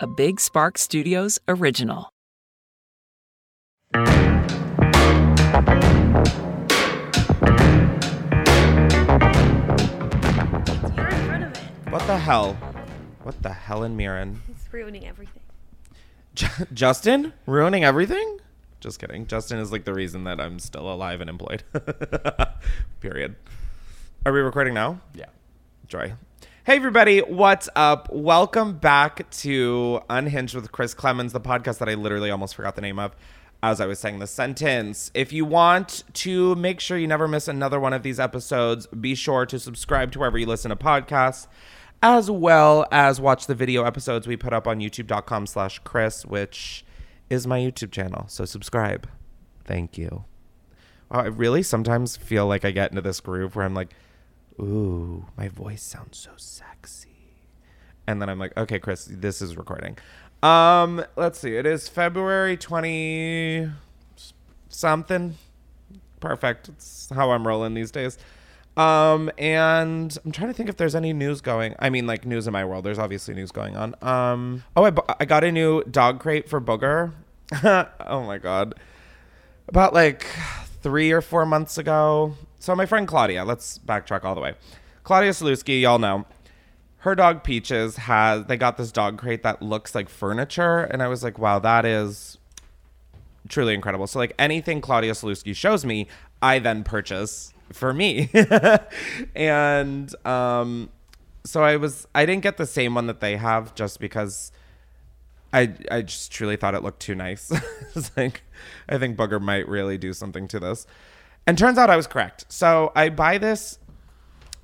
[0.00, 2.08] a Big Spark Studios original.
[10.96, 11.58] You're in front of it.
[11.90, 12.54] What the hell?
[13.22, 14.42] What the hell in Mirren?
[14.50, 15.42] It's ruining everything.
[16.34, 18.38] J- Justin ruining everything?
[18.80, 19.26] Just kidding.
[19.26, 21.62] Justin is like the reason that I'm still alive and employed.
[23.00, 23.36] Period.
[24.24, 25.00] Are we recording now?
[25.14, 25.26] Yeah.
[25.86, 26.14] Joy.
[26.70, 28.08] Hey everybody, what's up?
[28.12, 32.80] Welcome back to Unhinged with Chris Klemens, the podcast that I literally almost forgot the
[32.80, 33.16] name of
[33.60, 35.10] as I was saying the sentence.
[35.12, 39.16] If you want to make sure you never miss another one of these episodes, be
[39.16, 41.48] sure to subscribe to wherever you listen to podcasts,
[42.04, 46.84] as well as watch the video episodes we put up on youtube.com slash Chris, which
[47.28, 48.26] is my YouTube channel.
[48.28, 49.08] So subscribe.
[49.64, 50.24] Thank you.
[51.10, 53.92] I really sometimes feel like I get into this groove where I'm like,
[54.60, 57.08] ooh, my voice sounds so sexy.
[58.06, 59.96] And then I'm like, okay, Chris, this is recording.
[60.42, 61.56] Um, let's see.
[61.56, 63.70] It is February 20
[64.68, 65.36] something.
[66.20, 66.68] Perfect.
[66.68, 68.18] It's how I'm rolling these days.
[68.76, 71.74] Um, and I'm trying to think if there's any news going.
[71.78, 72.84] I mean, like news in my world.
[72.84, 73.94] There's obviously news going on.
[74.02, 77.12] Um, oh, I, bu- I got a new dog crate for Booger.
[77.64, 78.74] oh my god
[79.70, 80.26] about like
[80.82, 82.34] three or four months ago.
[82.60, 84.54] So my friend Claudia, let's backtrack all the way.
[85.02, 86.26] Claudia Sulewski, y'all know.
[86.98, 91.08] Her dog Peaches has they got this dog crate that looks like furniture, and I
[91.08, 92.36] was like, wow, that is
[93.48, 94.06] truly incredible.
[94.06, 96.06] So like anything Claudia Sulewski shows me,
[96.42, 98.28] I then purchase for me.
[99.34, 100.90] and um
[101.44, 104.52] so I was I didn't get the same one that they have just because
[105.50, 107.50] I I just truly thought it looked too nice.
[108.18, 108.42] like
[108.86, 110.86] I think Booger might really do something to this.
[111.50, 112.44] And turns out I was correct.
[112.48, 113.80] So I buy this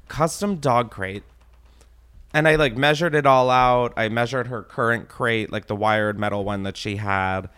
[0.07, 1.25] custom dog crate
[2.33, 3.93] and I like measured it all out.
[3.97, 7.49] I measured her current crate, like the wired metal one that she had.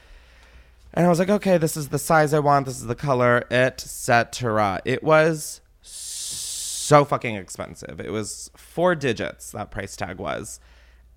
[0.94, 3.44] And I was like, okay, this is the size I want, this is the color,
[3.50, 4.80] etc.
[4.86, 8.00] It was so fucking expensive.
[8.00, 10.58] It was four digits, that price tag was.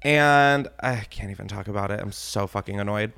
[0.02, 2.02] And I can't even talk about it.
[2.02, 3.14] I'm so fucking annoyed.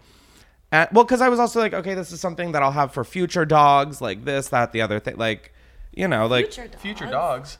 [0.73, 3.03] And, well, because I was also like, okay, this is something that I'll have for
[3.03, 5.17] future dogs, like this, that, the other thing.
[5.17, 5.53] Like,
[5.93, 6.81] you know, like, Future dogs.
[6.81, 7.57] Future dogs.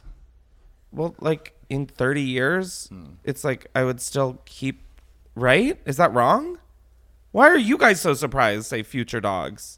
[0.91, 3.03] well, like in 30 years, hmm.
[3.23, 4.81] it's like I would still keep,
[5.35, 5.79] right?
[5.85, 6.57] Is that wrong?
[7.31, 9.77] Why are you guys so surprised, say future dogs?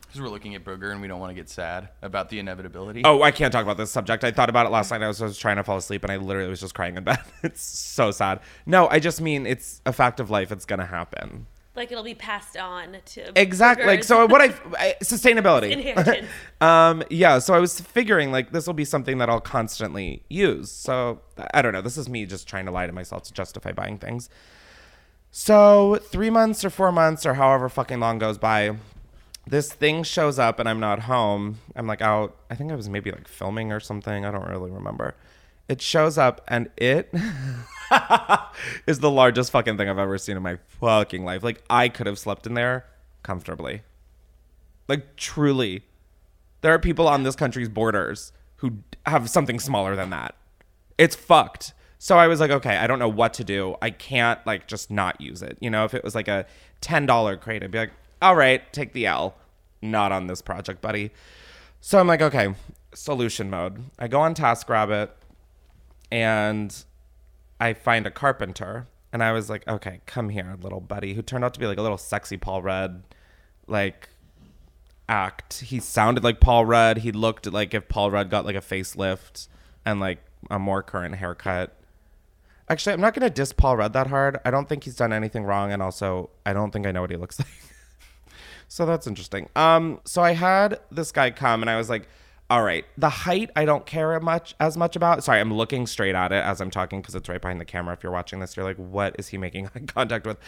[0.00, 3.02] Because we're looking at Booger and we don't want to get sad about the inevitability.
[3.04, 4.24] Oh, I can't talk about this subject.
[4.24, 5.00] I thought about it last night.
[5.00, 7.04] I was, I was trying to fall asleep and I literally was just crying in
[7.04, 7.20] bed.
[7.44, 8.40] it's so sad.
[8.64, 10.50] No, I just mean it's a fact of life.
[10.50, 11.46] It's going to happen.
[11.76, 13.86] Like it'll be passed on to Exactly.
[13.86, 16.26] Like, so what I, I sustainability.
[16.58, 17.38] Um, yeah.
[17.38, 20.72] So I was figuring like this will be something that I'll constantly use.
[20.72, 21.20] So
[21.52, 21.82] I don't know.
[21.82, 24.30] This is me just trying to lie to myself to justify buying things.
[25.30, 28.76] So three months or four months or however fucking long goes by,
[29.46, 31.58] this thing shows up and I'm not home.
[31.76, 32.36] I'm like out.
[32.50, 34.24] I think I was maybe like filming or something.
[34.24, 35.14] I don't really remember.
[35.68, 37.12] It shows up and it
[38.86, 41.42] is the largest fucking thing I've ever seen in my fucking life.
[41.42, 42.86] Like I could have slept in there
[43.22, 43.82] comfortably.
[44.88, 45.82] Like truly.
[46.60, 50.34] There are people on this country's borders who have something smaller than that.
[50.98, 51.74] It's fucked.
[51.98, 53.76] So I was like, okay, I don't know what to do.
[53.82, 55.58] I can't like just not use it.
[55.60, 56.46] You know, if it was like a
[56.82, 59.34] $10 crate, I'd be like, all right, take the L.
[59.82, 61.10] Not on this project, buddy.
[61.80, 62.54] So I'm like, okay,
[62.94, 63.84] solution mode.
[63.98, 65.10] I go on TaskRabbit
[66.10, 66.84] and
[67.60, 68.88] I find a carpenter.
[69.12, 71.78] And I was like, okay, come here, little buddy, who turned out to be like
[71.78, 73.02] a little sexy Paul Rudd,
[73.66, 74.08] like
[75.08, 75.60] act.
[75.60, 76.98] He sounded like Paul Rudd.
[76.98, 79.48] He looked like if Paul Rudd got like a facelift
[79.84, 80.18] and like
[80.50, 81.72] a more current haircut.
[82.68, 84.38] Actually, I'm not gonna diss Paul Rudd that hard.
[84.44, 87.10] I don't think he's done anything wrong, and also I don't think I know what
[87.10, 87.48] he looks like.
[88.68, 89.48] so that's interesting.
[89.54, 92.08] Um, so I had this guy come, and I was like,
[92.48, 96.14] "All right, the height I don't care much as much about." Sorry, I'm looking straight
[96.14, 97.94] at it as I'm talking because it's right behind the camera.
[97.94, 100.38] If you're watching this, you're like, "What is he making eye contact with?"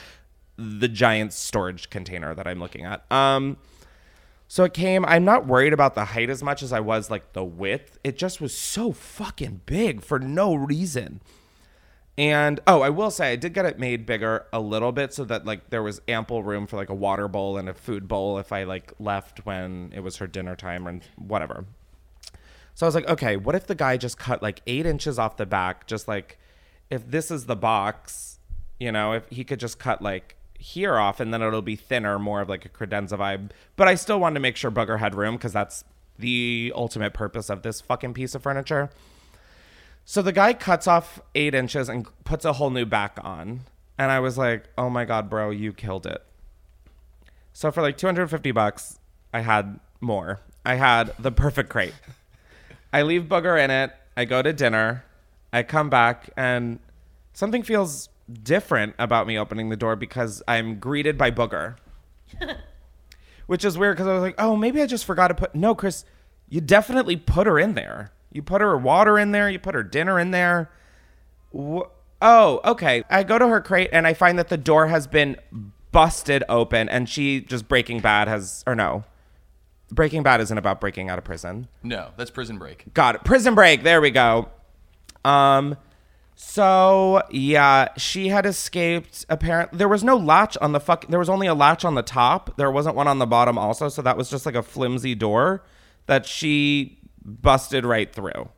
[0.57, 3.11] The giant storage container that I'm looking at.
[3.13, 3.59] Um,
[4.49, 5.05] so it came.
[5.05, 7.99] I'm not worried about the height as much as I was like the width.
[8.03, 11.21] It just was so fucking big for no reason.
[12.17, 15.25] And oh, I will say I did get it made bigger a little bit so
[15.27, 18.39] that like there was ample room for like a water bowl and a food bowl
[18.39, 21.67] if I like left when it was her dinner time or whatever.
[22.79, 25.37] So I was like, okay, what if the guy just cut like eight inches off
[25.37, 25.89] the back?
[25.89, 26.39] Just like
[26.91, 28.39] if this is the box,
[28.79, 32.21] you know, if he could just cut like here off and then it'll be thinner,
[32.21, 33.51] more of like a credenza vibe.
[33.75, 35.83] But I still wanted to make sure Booger had room because that's
[36.21, 38.91] the ultimate purpose of this fucking piece of furniture.
[40.05, 43.63] So the guy cuts off eight inches and puts a whole new back on.
[43.99, 46.23] And I was like, oh my God, bro, you killed it.
[47.53, 49.01] So for like 250 bucks,
[49.35, 50.43] I had more.
[50.65, 51.95] I had the perfect crate.
[52.93, 53.93] I leave Booger in it.
[54.17, 55.05] I go to dinner.
[55.53, 56.79] I come back and
[57.33, 58.09] something feels
[58.43, 61.77] different about me opening the door because I'm greeted by Booger.
[63.47, 65.55] Which is weird because I was like, oh, maybe I just forgot to put.
[65.55, 66.05] No, Chris,
[66.49, 68.13] you definitely put her in there.
[68.31, 69.49] You put her water in there.
[69.49, 70.71] You put her dinner in there.
[71.57, 71.89] Wh-
[72.21, 73.05] oh, okay.
[73.09, 75.37] I go to her crate and I find that the door has been
[75.93, 79.05] busted open and she just Breaking Bad has, or no.
[79.91, 81.69] Breaking Bad isn't about breaking out of prison.
[81.83, 82.93] No, that's Prison Break.
[82.95, 83.25] Got it.
[83.25, 83.83] Prison Break.
[83.83, 84.49] There we go.
[85.25, 85.77] Um,
[86.35, 89.25] so yeah, she had escaped.
[89.29, 91.07] Apparently, there was no latch on the fuck.
[91.09, 92.57] There was only a latch on the top.
[92.57, 93.57] There wasn't one on the bottom.
[93.59, 95.65] Also, so that was just like a flimsy door
[96.07, 98.49] that she busted right through.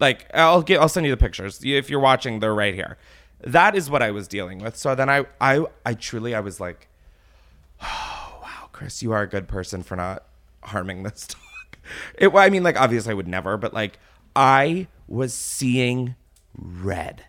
[0.00, 0.80] Like I'll get.
[0.80, 2.40] I'll send you the pictures if you're watching.
[2.40, 2.96] They're right here.
[3.44, 4.76] That is what I was dealing with.
[4.76, 6.88] So then I, I, I truly, I was like,
[8.72, 10.24] Chris, you are a good person for not
[10.64, 11.38] harming this dog.
[12.18, 13.98] It, I mean, like obviously I would never, but like
[14.34, 16.16] I was seeing
[16.56, 17.24] red.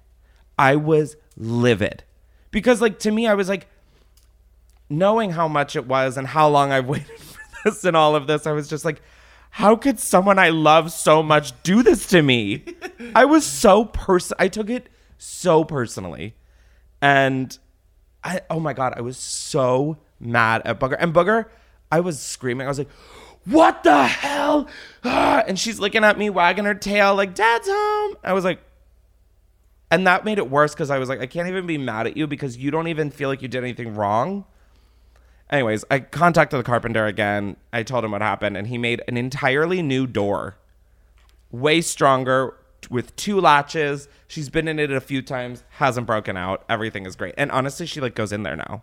[0.57, 2.03] I was livid
[2.51, 3.67] because like to me I was like
[4.89, 8.27] knowing how much it was and how long I've waited for this and all of
[8.27, 9.01] this I was just like
[9.49, 12.63] how could someone I love so much do this to me?
[13.15, 16.35] I was so person I took it so personally.
[17.01, 17.57] And
[18.23, 20.97] I oh my god, I was so mad at Booger.
[20.99, 21.45] And Booger,
[21.91, 22.65] I was screaming.
[22.65, 22.89] I was like,
[23.45, 24.67] "What the hell?"
[25.03, 28.59] Ah, And she's looking at me, wagging her tail, like, "Dad's home." I was like,
[29.93, 32.17] and that made it worse because I was like, I can't even be mad at
[32.17, 34.43] you because you don't even feel like you did anything wrong.
[35.51, 37.57] Anyways, I contacted the carpenter again.
[37.71, 40.57] I told him what happened, and he made an entirely new door,
[41.51, 42.55] way stronger,
[42.89, 44.07] with two latches.
[44.27, 46.65] She's been in it a few times, hasn't broken out.
[46.67, 48.81] Everything is great, and honestly, she like goes in there now.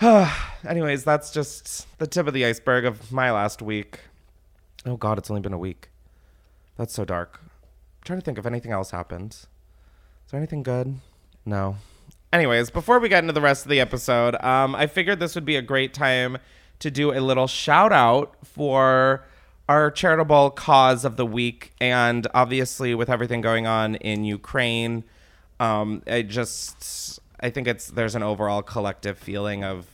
[0.00, 3.98] Anyways, that's just the tip of the iceberg of my last week.
[4.86, 5.90] Oh God, it's only been a week.
[6.76, 7.40] That's so dark.
[7.42, 9.32] I'm trying to think if anything else happened.
[9.32, 10.94] Is there anything good?
[11.44, 11.78] No.
[12.32, 15.44] Anyways, before we get into the rest of the episode, um, I figured this would
[15.44, 16.38] be a great time
[16.78, 19.26] to do a little shout out for
[19.68, 21.72] our charitable cause of the week.
[21.80, 25.02] And obviously, with everything going on in Ukraine,
[25.58, 29.86] um, I just I think it's there's an overall collective feeling of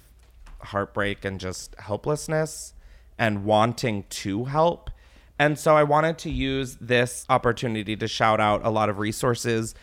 [0.61, 2.75] heartbreak and just helplessness
[3.19, 4.91] and wanting to help.
[5.39, 9.75] And so I wanted to use this opportunity to shout out a lot of resources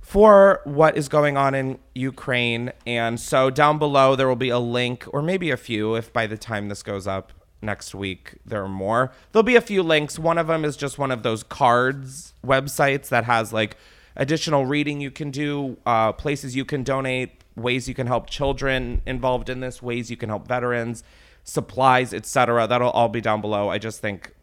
[0.00, 2.72] for what is going on in Ukraine.
[2.86, 6.26] And so down below, there will be a link, or maybe a few, if by
[6.26, 7.32] the time this goes up
[7.64, 9.10] next week there are more.
[9.32, 10.18] There'll be a few links.
[10.18, 13.76] One of them is just one of those cards websites that has like
[14.16, 19.02] additional reading you can do, uh, places you can donate, ways you can help children
[19.06, 21.02] involved in this, ways you can help veterans,
[21.42, 22.66] supplies, etc.
[22.66, 23.68] That'll all be down below.
[23.68, 24.34] I just think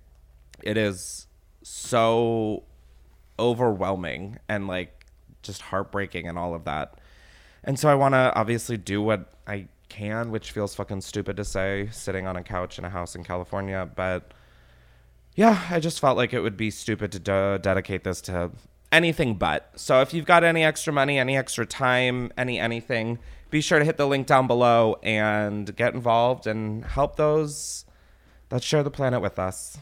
[0.63, 1.27] it is
[1.63, 2.63] so
[3.39, 5.05] overwhelming and like
[5.41, 6.99] just heartbreaking and all of that.
[7.63, 11.45] And so I want to obviously do what I can, which feels fucking stupid to
[11.45, 14.33] say sitting on a couch in a house in California, but
[15.35, 18.51] yeah, I just felt like it would be stupid to de- dedicate this to
[18.91, 19.71] anything but.
[19.75, 23.85] So if you've got any extra money, any extra time, any anything, be sure to
[23.85, 27.85] hit the link down below and get involved and help those
[28.49, 29.77] that share the planet with us.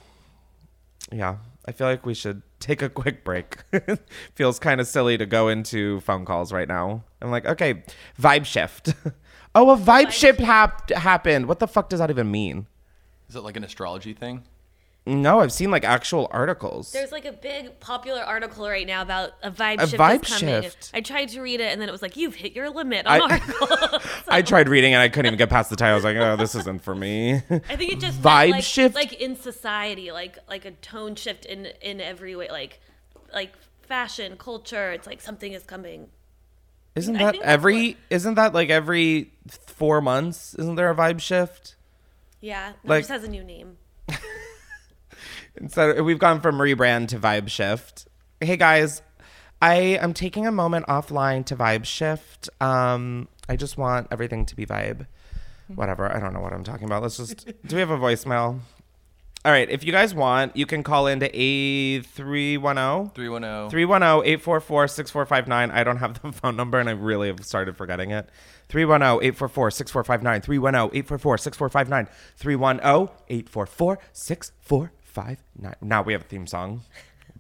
[1.12, 3.58] Yeah, I feel like we should take a quick break.
[4.36, 7.04] Feels kind of silly to go into phone calls right now.
[7.22, 7.84] I'm like, okay,
[8.20, 8.94] vibe shift.
[9.56, 11.48] oh, a vibe, shift hap- happened.
[11.48, 12.68] What the fuck does that even mean?
[13.28, 14.44] Is it like an astrology thing?
[15.10, 16.92] No, I've seen like actual articles.
[16.92, 20.40] There's like a big popular article right now about a vibe A shift vibe is
[20.40, 20.62] coming.
[20.64, 20.92] shift.
[20.94, 23.20] I tried to read it and then it was like you've hit your limit on
[23.22, 24.02] I- articles.
[24.28, 25.94] I tried reading and I couldn't even get past the title.
[25.94, 27.36] I was like, oh, this isn't for me.
[27.36, 28.96] I think it just Vibe like, shift?
[28.96, 32.80] like in society, like like a tone shift in in every way, like
[33.34, 34.92] like fashion, culture.
[34.92, 36.10] It's like something is coming.
[36.96, 37.98] Isn't that every?
[38.10, 40.54] Isn't that like every four months?
[40.56, 41.76] Isn't there a vibe shift?
[42.42, 43.78] Yeah, Like- it just has a new name.
[45.68, 48.08] So we've gone from rebrand to vibe shift.
[48.40, 49.02] Hey guys,
[49.62, 52.50] I am taking a moment offline to vibe shift.
[52.62, 55.08] Um, I just want everything to be vibe.
[55.76, 56.12] Whatever.
[56.12, 57.04] I don't know what I'm talking about.
[57.04, 57.46] Let's just.
[57.66, 58.60] do we have a voicemail?
[59.46, 59.70] All right.
[59.70, 63.12] If you guys want, you can call into A three one zero.
[63.16, 63.70] 310.
[64.40, 65.72] 310-844-6459.
[65.72, 68.30] I don't have the phone number and I really have started forgetting it.
[68.70, 70.42] 310 844 6459.
[70.42, 72.08] 310 844 6459.
[72.40, 74.90] 310-844-6459.
[75.20, 75.38] 310-844-6459.
[75.62, 75.76] 310-844-6459.
[75.82, 76.82] Now we have a theme song.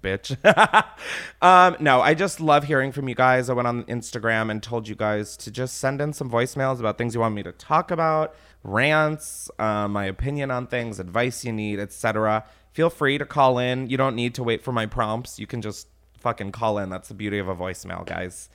[0.01, 0.38] bitch.
[1.41, 3.50] um, no, I just love hearing from you guys.
[3.50, 6.98] I went on Instagram and told you guys to just send in some voicemails about
[6.98, 11.51] things you want me to talk about, rants, uh, my opinion on things, advice you
[11.51, 12.45] need, etc.
[12.74, 13.89] Feel free to call in.
[13.89, 15.39] You don't need to wait for my prompts.
[15.39, 15.88] You can just
[16.19, 16.89] fucking call in.
[16.89, 18.50] That's the beauty of a voicemail, guys.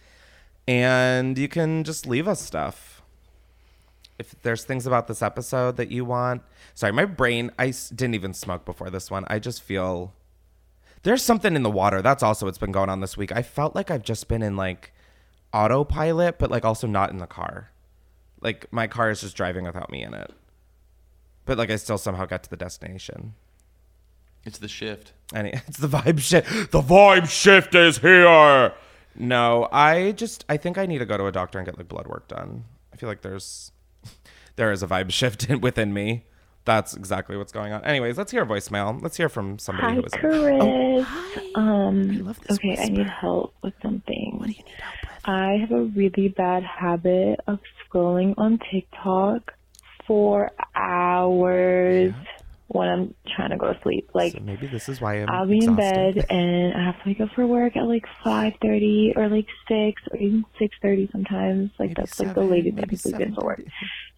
[0.66, 3.02] And you can just leave us stuff
[4.18, 6.42] if there's things about this episode that you want.
[6.74, 7.50] Sorry, my brain.
[7.58, 9.24] I didn't even smoke before this one.
[9.28, 10.12] I just feel
[11.02, 12.02] there's something in the water.
[12.02, 13.32] That's also what's been going on this week.
[13.32, 14.92] I felt like I've just been in like
[15.52, 17.70] autopilot, but like also not in the car.
[18.40, 20.32] Like my car is just driving without me in it.
[21.44, 23.34] But like I still somehow got to the destination.
[24.44, 25.12] It's the shift.
[25.32, 26.72] And it's the vibe shift.
[26.72, 28.72] The vibe shift is here.
[29.16, 31.88] No, I just I think I need to go to a doctor and get like
[31.88, 32.64] blood work done.
[32.92, 33.72] I feel like there's
[34.56, 36.24] there is a vibe shift in, within me.
[36.64, 37.84] That's exactly what's going on.
[37.84, 39.00] Anyways, let's hear a voicemail.
[39.02, 40.12] Let's hear from somebody Hi, who is.
[40.14, 40.58] Chris.
[40.60, 41.06] Oh,
[41.56, 44.36] um, love this okay, I need help with something.
[44.38, 45.28] What do you need help with?
[45.28, 49.52] I have a really bad habit of scrolling on TikTok
[50.06, 52.14] for hours
[52.74, 54.10] when I'm trying to go to sleep.
[54.14, 55.30] Like, So maybe this is why I'm.
[55.30, 59.16] I'll be in bed and I have to wake up for work at like 5.30
[59.16, 61.70] or like 6 or even 6.30 sometimes.
[61.78, 63.62] Like, Maybe that's like the latest I can sleep in for work.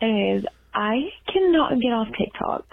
[0.01, 2.67] Anyways, I cannot get off TikTok.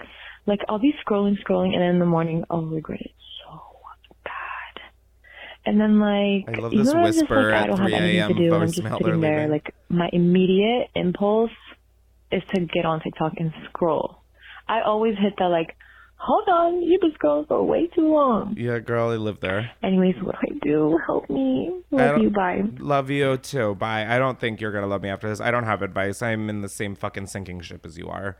[0.46, 3.12] Like I'll be scrolling, scrolling, and then in the morning I'll regret it
[3.44, 3.60] so
[4.24, 4.80] bad.
[5.66, 8.20] And then like I love this I'm just, like, I at don't have 3 anything
[8.20, 8.28] a.m.
[8.28, 8.54] to do.
[8.54, 9.48] I'm just voicemail sitting there.
[9.48, 11.50] Like my immediate impulse
[12.32, 14.23] is to get on TikTok and scroll.
[14.68, 15.76] I always hit that like,
[16.16, 18.54] hold on, you've been scrolling for way too long.
[18.58, 19.70] Yeah, girl, I live there.
[19.82, 20.98] Anyways, what do I do?
[21.04, 21.70] Help me.
[21.92, 22.30] I Love you.
[22.30, 22.62] Bye.
[22.78, 23.74] Love you too.
[23.74, 24.06] Bye.
[24.06, 25.40] I don't think you're gonna love me after this.
[25.40, 26.22] I don't have advice.
[26.22, 28.36] I'm in the same fucking sinking ship as you are.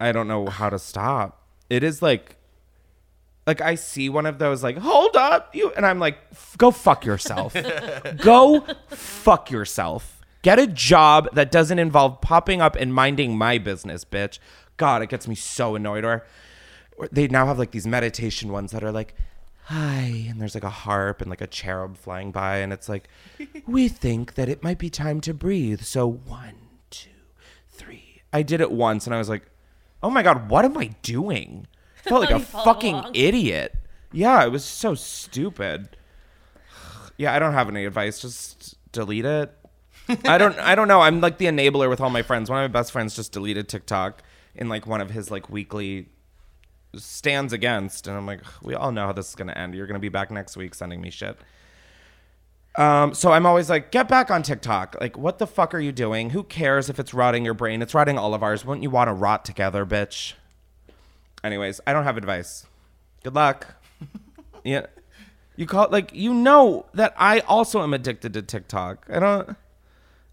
[0.00, 1.42] I don't know how to stop.
[1.68, 2.36] It is like,
[3.46, 6.18] like I see one of those like, hold up, you, and I'm like,
[6.56, 7.54] go fuck yourself.
[8.18, 10.14] go fuck yourself.
[10.42, 14.38] Get a job that doesn't involve popping up and minding my business, bitch.
[14.78, 16.04] God, it gets me so annoyed.
[16.04, 16.24] Or,
[16.96, 19.14] or they now have like these meditation ones that are like,
[19.64, 23.08] hi, and there's like a harp and like a cherub flying by, and it's like,
[23.66, 25.82] we think that it might be time to breathe.
[25.82, 26.54] So one,
[26.88, 27.10] two,
[27.70, 28.22] three.
[28.32, 29.42] I did it once, and I was like,
[30.02, 31.66] oh my god, what am I doing?
[32.06, 33.14] I felt like a fucking along.
[33.14, 33.74] idiot.
[34.12, 35.90] Yeah, it was so stupid.
[37.20, 38.20] Yeah, I don't have any advice.
[38.20, 39.52] Just delete it.
[40.24, 41.00] I don't I don't know.
[41.00, 42.48] I'm like the enabler with all my friends.
[42.48, 44.22] One of my best friends just deleted TikTok
[44.58, 46.08] in like one of his like weekly
[46.96, 49.74] stands against and I'm like we all know how this is going to end.
[49.74, 51.38] You're going to be back next week sending me shit.
[52.76, 54.96] Um so I'm always like get back on TikTok.
[55.00, 56.30] Like what the fuck are you doing?
[56.30, 57.80] Who cares if it's rotting your brain?
[57.82, 58.64] It's rotting all of ours.
[58.64, 60.34] Wouldn't you want to rot together, bitch?
[61.42, 62.66] Anyways, I don't have advice.
[63.22, 63.76] Good luck.
[64.64, 64.86] yeah.
[65.56, 69.06] You call like you know that I also am addicted to TikTok.
[69.10, 69.56] I don't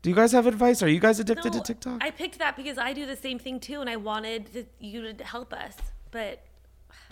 [0.06, 0.84] Do you guys have advice?
[0.84, 1.98] Are you guys addicted to TikTok?
[2.00, 5.12] I picked that because I do the same thing too, and I wanted to, you
[5.12, 5.76] to help us.
[6.12, 6.44] But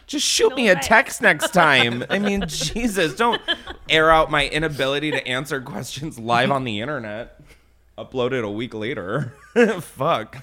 [0.05, 2.05] Just shoot No me a text next time.
[2.11, 3.41] I mean, Jesus, don't
[3.89, 7.41] air out my inability to answer questions live on the internet.
[7.97, 9.33] Upload it a week later.
[9.81, 10.37] Fuck.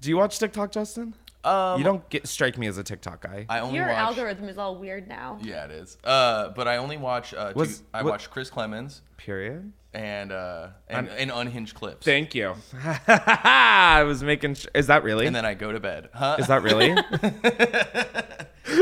[0.00, 1.12] Do you watch TikTok, Justin?
[1.44, 3.44] Um, you don't get strike me as a TikTok guy.
[3.50, 3.96] I only your watch.
[3.98, 5.38] algorithm is all weird now.
[5.42, 5.98] Yeah, it is.
[6.02, 7.34] Uh, but I only watch.
[7.34, 9.72] Uh, two, Was- I what- watch Chris Klemens Period.
[9.96, 12.04] And uh, and, and unhinged clips.
[12.04, 12.54] Thank you.
[13.08, 14.54] I was making.
[14.56, 15.26] Sh- is that really?
[15.26, 16.10] and then I go to bed.
[16.12, 16.36] Huh?
[16.38, 16.94] Is that really?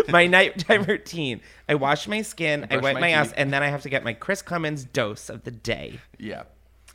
[0.09, 1.41] my nighttime routine.
[1.69, 3.89] I wash my skin, I brush wipe my my, ass, and then I have to
[3.89, 6.01] get my Chris Klemens dose of the day.
[6.19, 6.45] yeah.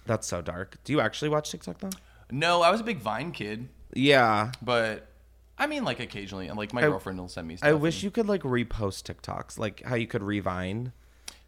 [0.06, 0.78] That's so dark.
[0.86, 1.90] Do you actually watch TikTok though?
[2.32, 4.52] No, I was a big Vine kid, Yeah.
[4.62, 5.08] but
[5.58, 7.70] I mean, like occasionally, and like my I- girlfriend will send me stuff.
[7.70, 10.92] I wish and- you could like repost TikToks, like how you could revine.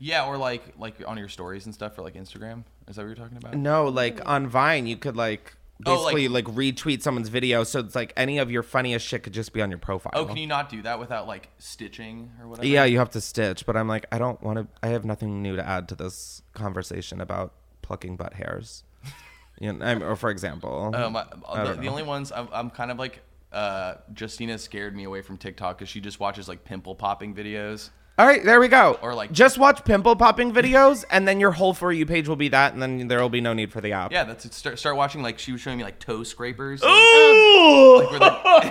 [0.03, 2.63] Yeah, or like like on your stories and stuff for like Instagram.
[2.87, 3.53] Is that what you're talking about?
[3.55, 5.55] No, like on Vine, you could like
[5.85, 9.23] Oh, like- basically like, retweet someone's video, so it's like any of your funniest shit
[9.23, 10.11] could just be on your profile.
[10.15, 12.67] Oh, can you not do that without like stitching or whatever?
[12.67, 14.67] Yeah, you have to stitch, but I'm like, I don't want to.
[14.83, 18.83] I have nothing new to add to this conversation about plucking butt hairs.
[19.59, 21.89] you know, I'm, or for example, Um, I, I the, don't the know.
[21.91, 25.89] only ones I'm, I'm kind of like uh, Justina scared me away from TikTok because
[25.89, 27.89] she just watches like pimple popping videos.
[28.21, 28.99] All right, there we go.
[29.01, 32.35] or, like- just watch pimple popping videos, and then your whole for you page will
[32.35, 34.11] be that, and then there will be no need for the app.
[34.11, 36.83] Yeah, that's start, start watching like she was showing me like toe scrapers.
[36.83, 38.07] Ooh!
[38.11, 38.21] Like,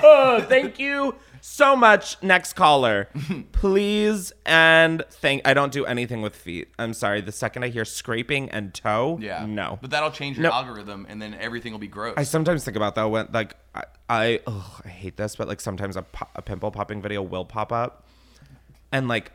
[0.02, 2.22] where Thank you so much.
[2.22, 3.08] Next caller,
[3.52, 4.32] please.
[4.46, 5.42] And thank.
[5.46, 6.68] I don't do anything with feet.
[6.78, 7.20] I'm sorry.
[7.20, 9.46] The second I hear scraping and toe, Yeah.
[9.46, 9.78] no.
[9.80, 10.52] But that'll change your No.
[10.52, 12.14] algorithm, and then everything will be gross.
[12.16, 15.60] I sometimes think about that when like I I, ugh, I hate this, but like
[15.60, 18.06] sometimes a, po- a pimple popping video will pop up,
[18.92, 19.32] and like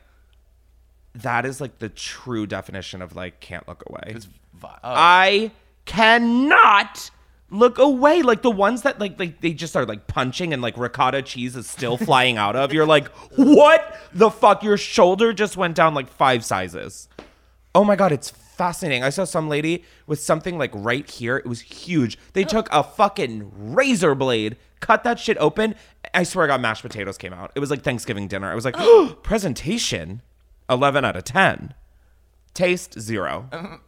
[1.16, 4.14] that is like the true definition of like can't look away.
[4.16, 5.52] It's vi- oh, I
[5.86, 7.10] cannot
[7.50, 8.22] look away.
[8.22, 11.56] Like the ones that like like they just are like punching and like ricotta cheese
[11.56, 12.74] is still flying out of.
[12.74, 14.64] You're like, what the fuck?
[14.64, 17.08] Your shoulder just went down like five sizes.
[17.74, 19.04] Oh my god, it's fascinating.
[19.04, 21.38] I saw some lady with something like right here.
[21.38, 22.18] It was huge.
[22.34, 25.76] They took a fucking razor blade, cut that shit open.
[26.14, 27.52] I swear I got mashed potatoes came out.
[27.56, 28.50] It was like Thanksgiving dinner.
[28.50, 29.18] I was like, oh.
[29.24, 30.22] presentation,
[30.70, 31.74] eleven out of ten.
[32.54, 33.50] Taste zero.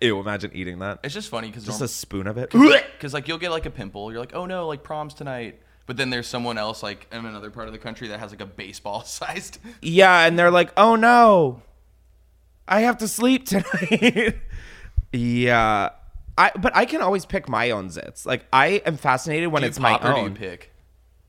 [0.00, 0.98] Ew, imagine eating that.
[1.02, 2.50] it's just funny because Just a spoon of it.
[2.92, 4.10] because like you'll get like a pimple.
[4.10, 5.60] You're like, oh no, like prom's tonight.
[5.86, 8.40] But then there's someone else like in another part of the country that has like
[8.40, 9.58] a baseball sized.
[9.80, 11.62] Yeah, and they're like, "Oh no,
[12.68, 14.36] I have to sleep tonight."
[15.12, 15.90] yeah,
[16.38, 18.24] I but I can always pick my own zits.
[18.24, 20.34] Like I am fascinated when it's my or do you own.
[20.34, 20.71] pick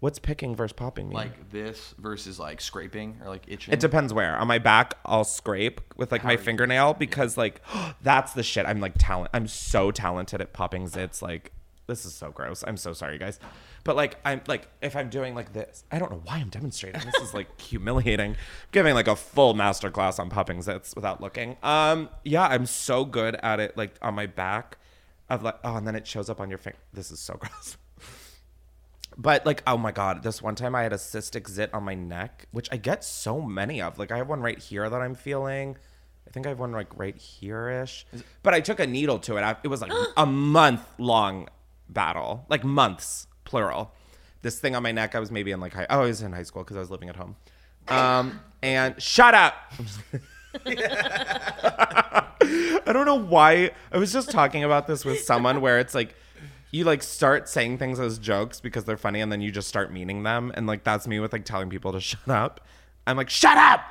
[0.04, 1.08] What's picking versus popping?
[1.08, 1.16] Mean?
[1.16, 3.74] like this versus like scraping or like itching?
[3.74, 4.36] it depends where.
[4.36, 7.62] On my back, I'll scrape with like my fingernail because like
[8.02, 8.66] that's the shit.
[8.66, 9.32] I'm like talent.
[9.34, 11.22] I'm so talented at popping zits.
[11.22, 11.54] Like
[11.88, 12.66] this is so gross.
[12.68, 13.40] I'm so sorry, guys.
[13.86, 17.00] But like I'm like if I'm doing like this, I don't know why I'm demonstrating.
[17.06, 18.36] This is like humiliating.
[18.74, 21.56] giving like a full master class on popping zits without looking.
[21.64, 23.78] Um, yeah, I'm so good at it.
[23.78, 24.80] Like on my back,
[25.30, 26.80] of like oh, and then it shows up on your finger.
[26.92, 27.78] This is so gross.
[29.18, 31.96] But like, oh my god, this one time I had a cystic zit on my
[31.96, 34.00] neck, which I get so many of.
[34.00, 35.78] Like, I have one right here that I'm feeling.
[36.28, 38.06] I think I have one like right here ish.
[38.42, 39.42] But I took a needle to it.
[39.42, 41.48] I, it was like a month long
[41.90, 43.94] battle, like months plural.
[44.42, 45.88] This thing on my neck, I was maybe in like high.
[45.90, 47.36] Oh, I was in high school because I was living at home.
[47.88, 49.56] Um, and shut up.
[50.66, 52.26] I
[52.92, 53.72] don't know why.
[53.92, 56.16] I was just talking about this with someone where it's like
[56.74, 59.94] you like start saying things as jokes because they're funny and then you just start
[59.94, 60.52] meaning them.
[60.56, 62.62] And like that's me with like telling people to shut up.
[63.06, 63.82] I'm like, shut up.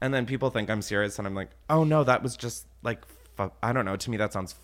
[0.00, 3.04] And then people think I'm serious and I'm like, oh no, that was just like,
[3.36, 3.96] fu- I don't know.
[3.96, 4.54] To me, that sounds,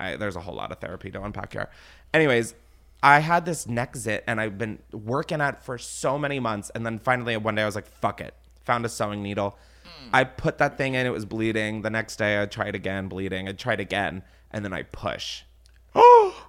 [0.00, 1.70] I, there's a whole lot of therapy to unpack here.
[2.12, 2.56] Anyways,
[3.00, 6.72] I had this neck zit and I've been working at it for so many months.
[6.74, 8.34] And then finally one day I was like, fuck it.
[8.64, 9.56] Found a sewing needle.
[9.84, 10.10] Mm.
[10.12, 11.82] I put that thing in, it was bleeding.
[11.82, 13.48] The next day I tried again, bleeding.
[13.48, 14.24] I tried again.
[14.50, 15.44] And then I push.
[15.94, 16.48] Oh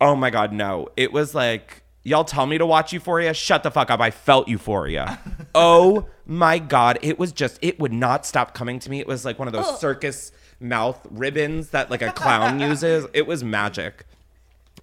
[0.00, 0.88] Oh my god, no.
[0.96, 3.34] It was like y'all tell me to watch Euphoria.
[3.34, 4.00] Shut the fuck up.
[4.00, 5.18] I felt Euphoria.
[5.54, 9.00] oh my god, it was just it would not stop coming to me.
[9.00, 13.06] It was like one of those circus mouth ribbons that like a clown uses.
[13.12, 14.04] It was magic.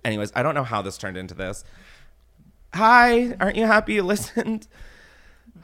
[0.03, 1.63] Anyways, I don't know how this turned into this.
[2.73, 4.67] Hi, aren't you happy you listened?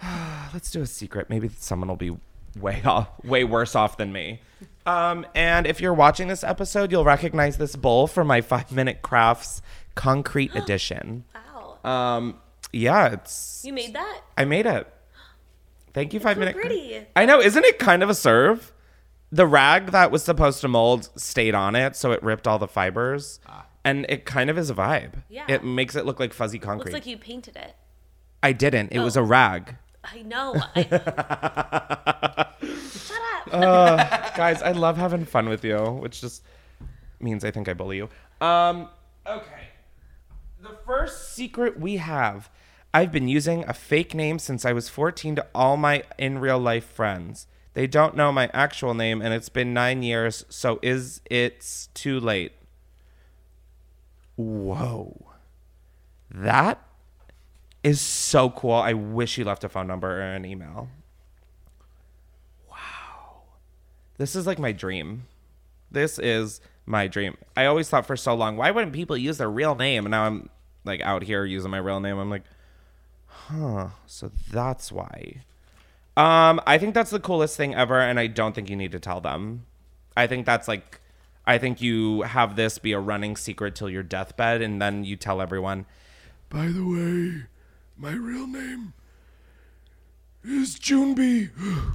[0.53, 1.29] Let's do a secret.
[1.29, 2.17] Maybe someone will be
[2.57, 4.41] way off, way worse off than me.
[4.85, 9.01] Um, and if you're watching this episode, you'll recognize this bowl from my Five Minute
[9.01, 9.61] Crafts
[9.95, 11.23] Concrete Edition.
[11.53, 11.77] Wow.
[11.89, 12.39] Um,
[12.73, 14.21] yeah, it's you made that?
[14.37, 14.91] I made it.
[15.93, 16.55] Thank you, Five so Minute.
[16.55, 17.05] Pretty.
[17.15, 18.71] I know, isn't it kind of a serve?
[19.31, 22.67] The rag that was supposed to mold stayed on it, so it ripped all the
[22.67, 23.39] fibers,
[23.85, 25.23] and it kind of is a vibe.
[25.29, 25.45] Yeah.
[25.47, 26.91] it makes it look like fuzzy concrete.
[26.91, 27.75] Looks like you painted it.
[28.43, 28.91] I didn't.
[28.91, 29.21] It was Oh.
[29.21, 29.75] a rag.
[30.03, 30.55] I know.
[30.75, 30.83] I,
[32.91, 33.21] Shut
[33.53, 34.35] up.
[34.35, 36.43] guys i love having fun with you which just
[37.19, 38.09] means i think i bully you.
[38.39, 38.87] Um
[39.27, 39.69] okay.
[40.61, 42.49] The first secret we have
[42.93, 46.59] i've been using a fake name since i was 14 to all my in real
[46.59, 47.47] life friends.
[47.73, 52.19] They don't know my actual name and it's been nine years so is it's too
[52.19, 52.51] late?
[54.35, 55.27] Whoa.
[56.29, 56.79] That
[57.83, 60.87] is so cool i wish you left a phone number or an email
[62.69, 63.41] Wow.
[64.17, 65.25] This is like my dream.
[65.89, 67.37] This is my dream.
[67.55, 70.05] I always thought for so long, why wouldn't people use their real name?
[70.05, 70.49] And now I'm
[70.83, 72.17] like out here using my real name.
[72.17, 72.43] I'm like,
[73.27, 73.89] huh.
[74.05, 75.43] So that's why.
[76.17, 78.99] Um, I think that's the coolest thing ever, and I don't think you need to
[78.99, 79.65] tell them.
[80.15, 80.99] I think that's like,
[81.45, 85.15] I think you have this be a running secret till your deathbed, and then you
[85.15, 85.85] tell everyone.
[86.49, 87.43] By the way,
[88.01, 88.93] my real name
[90.43, 91.49] is Junebee.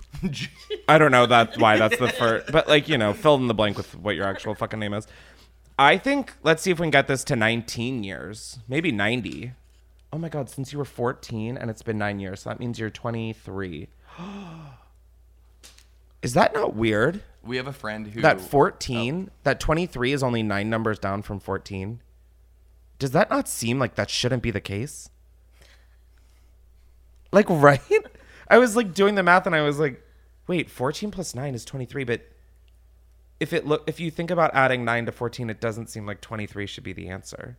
[0.88, 3.54] I don't know that's why that's the first, but like you know, fill in the
[3.54, 5.08] blank with what your actual fucking name is.
[5.76, 9.52] I think let's see if we can get this to 19 years, maybe 90.
[10.12, 12.78] Oh my god, since you were 14 and it's been nine years, so that means
[12.78, 13.88] you're 23.
[16.22, 17.20] Is that not weird?
[17.42, 21.40] We have a friend who That 14, that 23 is only nine numbers down from
[21.40, 22.00] 14.
[22.98, 25.10] Does that not seem like that shouldn't be the case?
[27.36, 27.80] Like, right?
[28.48, 30.02] I was like doing the math and I was like,
[30.46, 32.22] wait, 14 plus 9 is 23, but
[33.38, 36.22] if it look if you think about adding 9 to 14, it doesn't seem like
[36.22, 37.58] 23 should be the answer.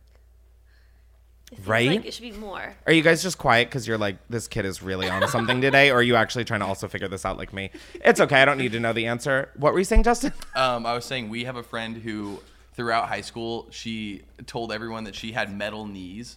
[1.52, 1.90] It seems Right?
[1.90, 2.76] Like it should be more.
[2.86, 5.90] Are you guys just quiet because you're like, this kid is really on something today?
[5.90, 7.70] Or are you actually trying to also figure this out like me?
[8.04, 8.42] It's okay.
[8.42, 9.50] I don't need to know the answer.
[9.56, 10.32] What were you saying, Justin?
[10.56, 12.40] Um, I was saying we have a friend who,
[12.72, 16.36] throughout high school, she told everyone that she had metal knees,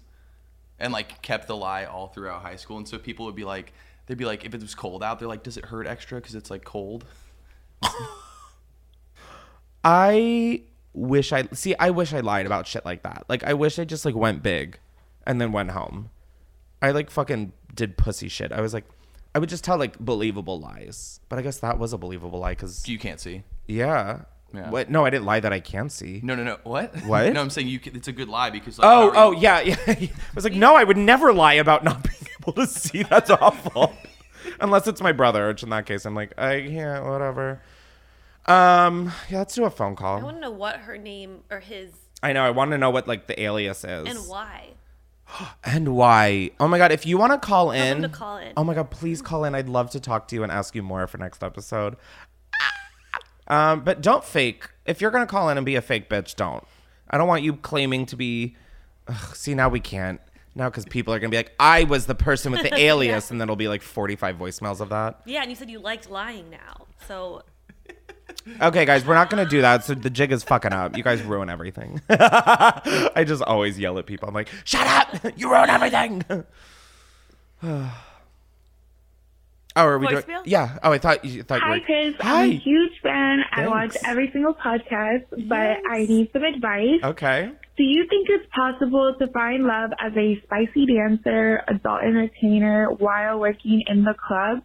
[0.82, 2.78] and like kept the lie all throughout high school.
[2.78, 3.74] And so people would be like,
[4.08, 6.36] they'd be like, if it was cold out, they're like, does it hurt extra because
[6.36, 7.06] it's like cold?
[9.84, 10.64] I
[10.94, 11.76] wish I see.
[11.76, 13.26] I wish I lied about shit like that.
[13.28, 14.80] Like I wish I just like went big,
[15.26, 16.10] and then went home.
[16.82, 18.52] I like fucking did pussy shit.
[18.52, 18.86] I was like,
[19.34, 21.20] I would just tell like believable lies.
[21.30, 23.44] But I guess that was a believable lie because You can't see.
[23.68, 24.22] yeah.
[24.54, 24.70] Yeah.
[24.70, 24.90] What?
[24.90, 26.20] No, I didn't lie that I can't see.
[26.24, 26.58] No, no, no.
[26.64, 26.96] What?
[27.06, 27.32] What?
[27.34, 27.80] no, I'm saying you.
[27.80, 28.78] Can, it's a good lie because.
[28.80, 29.76] Like, Oh, oh you- yeah, yeah.
[29.88, 33.04] I was like, no, I would never lie about not being able to see.
[33.04, 33.94] That's awful.
[34.60, 37.62] Unless it's my brother, which in that case, I'm like, I can't, whatever.
[38.46, 40.18] Um, yeah, let's do a phone call.
[40.18, 40.26] I call.
[40.26, 41.92] want to know what her name or his
[42.24, 42.44] I know.
[42.44, 44.70] I want to know what like the alias is and why.
[45.64, 46.52] And why?
[46.60, 48.52] Oh my god, if you want to call in, them to call in.
[48.58, 49.56] oh my god, please call in.
[49.56, 51.96] I'd love to talk to you and ask you more for next episode.
[53.52, 54.68] Um, but don't fake.
[54.86, 56.64] If you're gonna call in and be a fake bitch, don't.
[57.10, 58.56] I don't want you claiming to be.
[59.08, 60.20] Ugh, see, now we can't.
[60.56, 63.40] Now, because people are gonna be like, I was the person with the alias, and
[63.40, 65.22] then it'll be like 45 voicemails of that.
[65.26, 66.88] Yeah, and you said you liked lying now.
[67.08, 67.44] So
[68.62, 69.84] Okay, guys, we're not gonna do that.
[69.84, 70.98] So the jig is fucking up.
[70.98, 72.02] You guys ruin everything.
[72.10, 74.28] I just always yell at people.
[74.28, 75.38] I'm like, shut up!
[75.38, 76.24] You ruin everything.
[79.76, 80.24] oh, are we doing?
[80.46, 80.78] Yeah.
[80.84, 81.86] Oh, I thought you thought Hi, you were.
[81.86, 82.16] Chris.
[82.20, 82.44] Hi.
[82.44, 83.40] I'm a huge fan.
[83.52, 87.04] I watch every single podcast, but I need some advice.
[87.04, 87.52] Okay.
[87.78, 93.40] Do you think it's possible to find love as a spicy dancer, adult entertainer while
[93.40, 94.62] working in the club?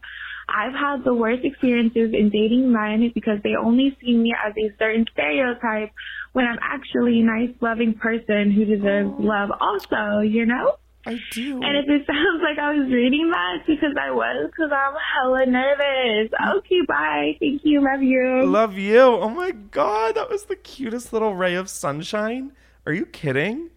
[0.48, 4.70] I've had the worst experiences in dating men because they only see me as a
[4.78, 5.90] certain stereotype
[6.34, 9.22] when I'm actually a nice, loving person who deserves oh.
[9.22, 10.76] love also, you know?
[11.06, 11.60] I do.
[11.62, 15.46] And if it sounds like I was reading that, because I was, because I'm hella
[15.46, 16.32] nervous.
[16.58, 17.36] Okay, bye.
[17.40, 17.82] Thank you.
[17.82, 18.44] Love you.
[18.44, 19.00] Love you.
[19.00, 22.52] Oh my god, that was the cutest little ray of sunshine.
[22.84, 23.70] Are you kidding?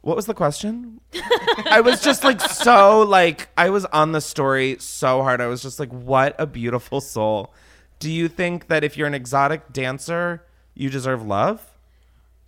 [0.00, 1.00] What was the question?
[1.66, 5.40] I was just like so like I was on the story so hard.
[5.40, 7.52] I was just like, what a beautiful soul.
[7.98, 11.74] Do you think that if you're an exotic dancer, you deserve love?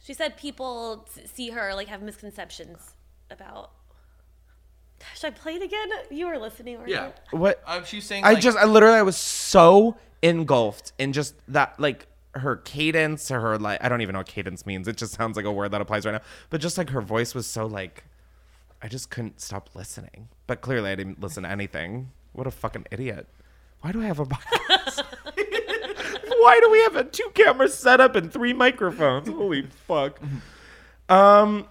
[0.03, 2.95] she said people see her like have misconceptions
[3.31, 3.71] about.
[5.17, 5.89] Should I play it again?
[6.11, 6.79] You were listening.
[6.79, 7.11] Weren't Yeah.
[7.33, 7.39] You?
[7.39, 8.25] What Uh, she's saying.
[8.25, 13.31] I like- just I literally I was so engulfed in just that like her cadence
[13.31, 14.87] or her like I don't even know what cadence means.
[14.89, 16.21] It just sounds like a word that applies right now.
[16.51, 18.05] But just like her voice was so like
[18.83, 20.29] I just couldn't stop listening.
[20.47, 22.13] But clearly I didn't listen to anything.
[22.33, 23.27] What a fucking idiot.
[23.81, 25.05] Why do I have a podcast?
[26.43, 29.29] Why do we have a two camera setup and three microphones?
[29.29, 30.21] Holy fuck.
[31.09, 31.67] Um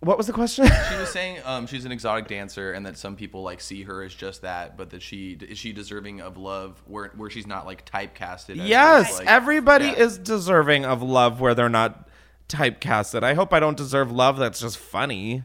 [0.00, 0.66] what was the question?
[0.90, 4.02] She was saying um, she's an exotic dancer, and that some people like see her
[4.02, 7.66] as just that, but that she is she deserving of love, where where she's not
[7.66, 8.60] like typecasted.
[8.60, 9.94] As Yes, like- everybody Yeah.
[10.04, 12.08] is deserving of love where they're not
[12.48, 13.22] typecasted.
[13.22, 15.42] I hope I don't deserve love that's just funny.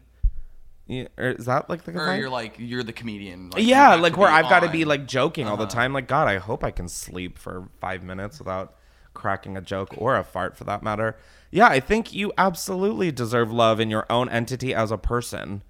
[0.85, 3.49] Yeah, or is that like the Or you're like you're the comedian.
[3.51, 5.71] Like, yeah, like where I've got to be like joking all the Uh-huh.
[5.71, 5.93] time.
[5.93, 8.75] Like God, I hope I can sleep for five minutes without
[9.13, 11.15] cracking a joke or a fart for that matter.
[11.51, 15.63] Yeah, I think you absolutely deserve love in your own entity as a person.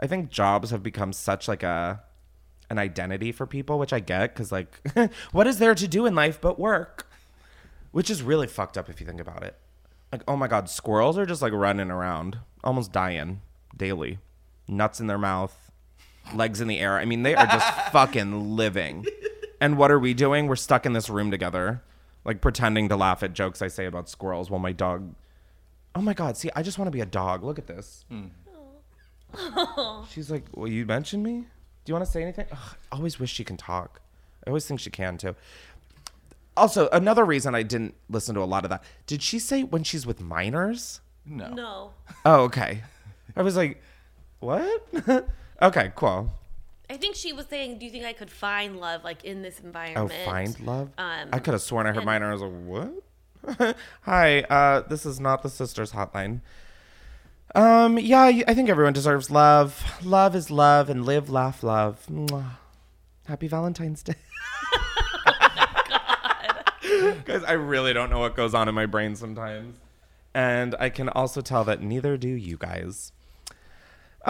[0.00, 2.02] I think jobs have become such like a
[2.70, 4.80] an identity for people, which I get because like,
[5.32, 7.06] what is there to do in life but work?
[7.92, 9.56] Which is really fucked up if you think about it.
[10.12, 13.40] Like, oh my god, squirrels are just like running around, almost dying
[13.76, 14.18] daily,
[14.66, 15.70] nuts in their mouth,
[16.34, 16.98] legs in the air.
[16.98, 19.06] I mean, they are just fucking living.
[19.60, 20.46] And what are we doing?
[20.46, 21.82] We're stuck in this room together,
[22.28, 25.14] like pretending to laugh at jokes I say about squirrels while my dog.
[25.94, 27.42] Oh my god, see, I just want to be a dog.
[27.42, 28.04] Look at this.
[28.10, 28.26] Hmm.
[30.10, 31.46] She's like, Well, you mentioned me?
[31.84, 32.44] Do you want to say anything?
[32.52, 34.02] Ugh, I always wish she can talk.
[34.46, 35.36] I always think she can too.
[36.54, 38.84] Also, another reason I didn't listen to a lot of that.
[39.06, 41.00] Did she say when she's with minors?
[41.24, 41.48] no.
[41.48, 41.90] No.
[42.26, 42.82] Oh, okay.
[43.36, 43.82] I was like,
[44.40, 44.86] what?
[45.62, 46.30] okay, cool.
[46.90, 49.60] I think she was saying, "Do you think I could find love like in this
[49.60, 50.90] environment?" Oh, environment?" find love?
[50.98, 53.76] Um, I could have sworn I heard mine, and- I was like, what?
[54.02, 56.40] Hi, uh, this is not the sisters hotline.
[57.54, 59.82] Um, yeah, I think everyone deserves love.
[60.02, 62.04] Love is love, and live, laugh, love.
[62.10, 62.56] Mwah.
[63.26, 64.14] Happy Valentine's Day.
[67.24, 69.76] Guys, I really don't know what goes on in my brain sometimes.
[70.34, 73.12] And I can also tell that neither do you guys.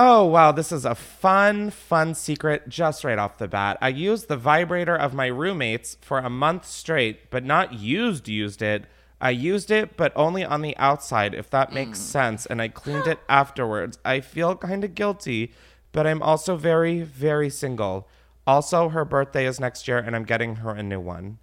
[0.01, 0.53] Oh, wow.
[0.53, 3.79] This is a fun, fun secret just right off the bat.
[3.81, 8.63] I used the vibrator of my roommates for a month straight, but not used, used
[8.63, 8.85] it.
[9.21, 11.75] I used it, but only on the outside, if that Mm.
[11.75, 13.99] makes sense, and I cleaned it afterwards.
[14.05, 15.53] I feel kind of guilty,
[15.91, 18.07] but I'm also very, very single.
[18.47, 21.39] Also, her birthday is next year, and I'm getting her a new one.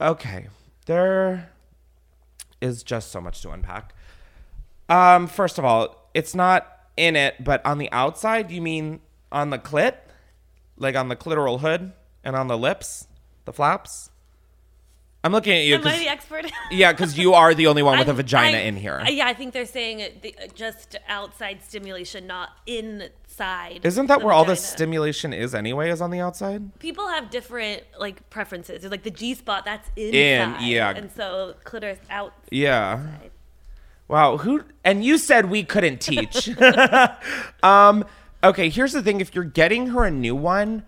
[0.00, 0.48] Okay,
[0.86, 1.50] there
[2.60, 3.94] is just so much to unpack.
[4.88, 9.00] Um, first of all, it's not in it, but on the outside, you mean
[9.32, 9.94] on the clit?
[10.76, 13.06] Like on the clitoral hood and on the lips,
[13.46, 14.10] the flaps?
[15.24, 15.74] I'm looking at you.
[15.74, 16.44] Am I the expert?
[16.70, 19.00] yeah, because you are the only one with a I'm- vagina I- in here.
[19.00, 23.80] Uh, yeah, I think they're saying the, uh, just outside stimulation, not inside.
[23.82, 25.90] Isn't that where all the stimulation is anyway?
[25.90, 26.78] Is on the outside?
[26.78, 28.82] People have different like preferences.
[28.82, 30.90] There's like the G spot that's inside, yeah.
[30.90, 32.32] and so clitoris out.
[32.52, 33.04] Yeah.
[34.08, 34.38] Wow.
[34.38, 34.64] Who?
[34.84, 36.50] And you said we couldn't teach.
[37.62, 38.04] um.
[38.42, 38.68] Okay.
[38.68, 40.84] Here's the thing: if you're getting her a new one,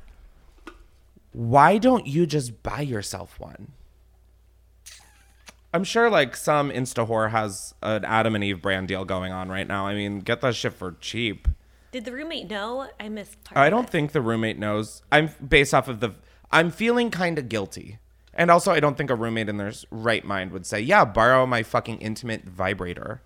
[1.33, 3.73] why don't you just buy yourself one?
[5.73, 9.49] I'm sure like some Insta whore has an Adam and Eve brand deal going on
[9.49, 9.87] right now.
[9.87, 11.47] I mean, get that shit for cheap.
[11.93, 12.89] Did the roommate know?
[12.99, 13.59] I missed part.
[13.59, 13.91] I don't it.
[13.91, 15.03] think the roommate knows.
[15.13, 16.11] I'm based off of the.
[16.51, 17.99] I'm feeling kind of guilty,
[18.41, 21.45] and also I don't think a roommate in their right mind would say, "Yeah, borrow
[21.45, 23.21] my fucking intimate vibrator."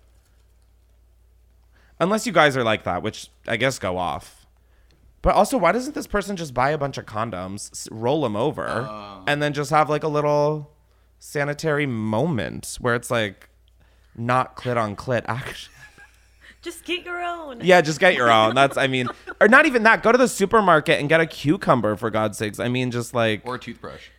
[2.01, 4.45] Unless you guys are like that, which I guess go off.
[5.21, 8.67] But also, why doesn't this person just buy a bunch of condoms, roll them over,
[8.67, 9.23] oh.
[9.25, 10.71] and then just have like a little
[11.17, 13.47] sanitary moment where it's like
[14.17, 15.71] not clit on clit action?
[16.61, 17.61] Just get your own.
[17.63, 18.53] Yeah, just get your own.
[18.53, 19.07] That's, I mean,
[19.39, 20.03] or not even that.
[20.03, 22.59] Go to the supermarket and get a cucumber for God's sakes.
[22.59, 24.09] I mean, just like, Or a toothbrush.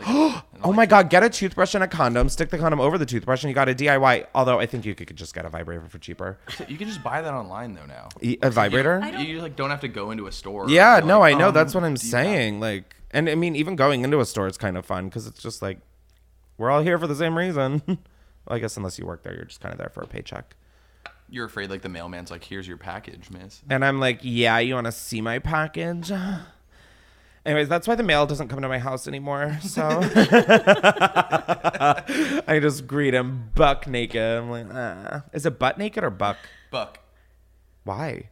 [0.06, 3.42] oh my God, get a toothbrush and a condom, stick the condom over the toothbrush,
[3.42, 4.26] and you got a DIY.
[4.34, 6.38] Although I think you could just get a vibrator for cheaper.
[6.68, 8.08] You can just buy that online though now.
[8.20, 9.00] E- A vibrator?
[9.02, 10.68] I don't- You like don't have to go into a store.
[10.70, 11.48] Yeah, no, like, I know.
[11.48, 12.60] um, That's what I'm do you have- saying.
[12.60, 15.42] Like, and I mean, even going into a store is kind of fun because it's
[15.42, 15.78] just like,
[16.58, 17.82] we're all here for the same reason.
[17.86, 17.98] well,
[18.48, 20.54] I guess unless you work there, you're just kind of there for a paycheck.
[21.30, 23.62] You're afraid like the mailman's like, here's your package, miss.
[23.68, 26.10] And I'm like, yeah, you want to see my package?
[27.48, 29.58] Anyways, that's why the mail doesn't come to my house anymore.
[29.62, 29.80] So
[32.46, 34.20] I just greet him buck naked.
[34.20, 35.22] I'm like, ah.
[35.32, 36.36] Is it butt naked or buck?
[36.70, 36.98] Buck.
[37.84, 38.28] Why?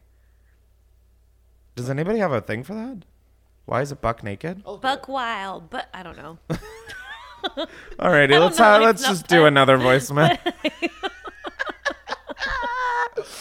[1.75, 3.05] Does anybody have a thing for that?
[3.65, 4.63] Why is it buck naked?
[4.63, 6.37] Buck wild, but I don't know.
[7.97, 9.47] Alrighty, don't let's know, have, let's just do butt.
[9.47, 10.37] another voicemail.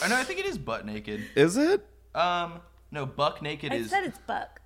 [0.03, 0.17] I know.
[0.17, 1.23] I think it is butt naked.
[1.35, 1.85] is it?
[2.15, 2.61] Um,
[2.91, 3.91] no, buck naked I is.
[3.91, 4.63] said it's buck.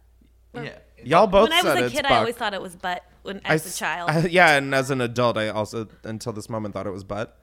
[0.55, 0.79] Yeah.
[1.03, 2.13] Y'all both when I said was a it's kid, buck.
[2.13, 4.11] I always thought it was butt when I as a s- child.
[4.11, 7.39] I- yeah, and as an adult, I also until this moment thought it was butt,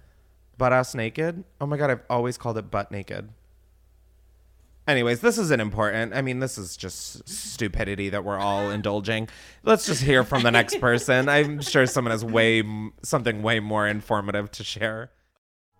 [0.57, 1.43] butt ass naked.
[1.59, 3.29] Oh my god, I've always called it butt naked.
[4.87, 6.13] Anyways, this isn't important.
[6.13, 9.27] I mean, this is just stupidity that we're all indulging.
[9.63, 11.27] Let's just hear from the next person.
[11.27, 15.11] I'm sure someone has way m- something way more informative to share.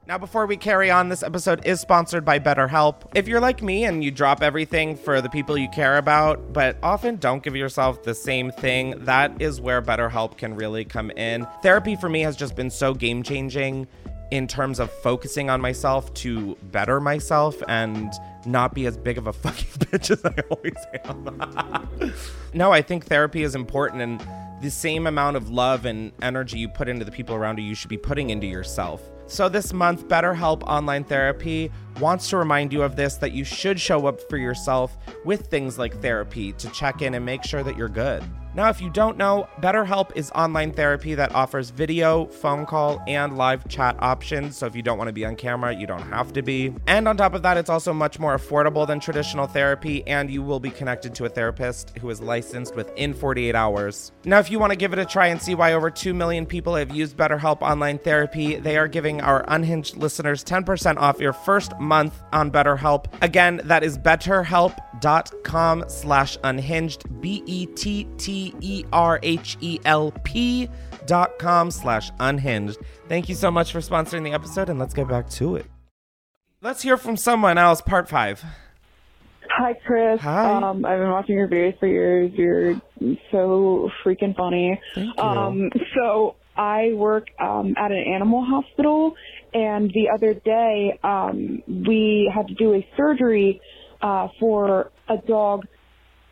[0.07, 3.11] Now, before we carry on, this episode is sponsored by BetterHelp.
[3.13, 6.77] If you're like me and you drop everything for the people you care about, but
[6.81, 11.45] often don't give yourself the same thing, that is where BetterHelp can really come in.
[11.61, 13.85] Therapy for me has just been so game changing
[14.31, 18.13] in terms of focusing on myself to better myself and
[18.45, 22.13] not be as big of a fucking bitch as I always am.
[22.53, 24.25] no, I think therapy is important and
[24.61, 27.75] the same amount of love and energy you put into the people around you, you
[27.75, 29.01] should be putting into yourself.
[29.29, 33.77] So, this month, BetterHelp Online Therapy wants to remind you of this that you should
[33.77, 37.75] show up for yourself with things like therapy to check in and make sure that
[37.75, 38.23] you're good.
[38.57, 43.37] Now, if you don't know, BetterHelp is online therapy that offers video, phone call, and
[43.37, 44.57] live chat options.
[44.57, 46.73] So if you don't want to be on camera, you don't have to be.
[46.87, 50.41] And on top of that, it's also much more affordable than traditional therapy, and you
[50.41, 54.11] will be connected to a therapist who is licensed within 48 hours.
[54.25, 56.47] Now, if you want to give it a try and see why over 2 million
[56.47, 61.33] people have used BetterHelp online therapy, they are giving our unhinged listeners 10% off your
[61.33, 63.05] first month on BetterHelp.
[63.21, 67.67] Again, that is betterhelp.com slash unhinged, E
[68.59, 70.69] B-E-T-T-E-R-H-E-L-P
[71.05, 72.77] dot com slash unhinged.
[73.07, 75.65] Thank you so much for sponsoring the episode, and let's get back to it.
[76.61, 78.43] Let's hear from someone else, part five.
[79.49, 80.19] Hi, Chris.
[80.21, 80.61] Hi.
[80.61, 82.31] Um, I've been watching your videos for years.
[82.35, 82.81] You're
[83.31, 84.79] so freaking funny.
[84.93, 85.23] Thank you.
[85.23, 89.15] Um, so I work um, at an animal hospital,
[89.53, 93.61] and the other day um, we had to do a surgery
[94.01, 95.65] uh, for a dog.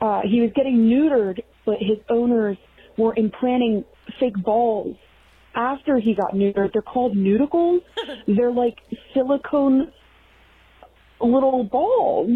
[0.02, 2.58] Uh, he was getting neutered, but his owners
[2.98, 3.84] were implanting
[4.20, 4.96] fake balls
[5.56, 6.74] after he got neutered.
[6.74, 7.82] They're called Neuticles.
[8.28, 8.80] They're like
[9.14, 9.92] silicone
[11.20, 12.30] little balls.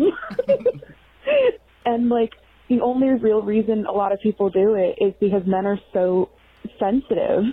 [1.86, 2.34] and like
[2.70, 6.30] the only real reason a lot of people do it is because men are so
[6.80, 7.44] sensitive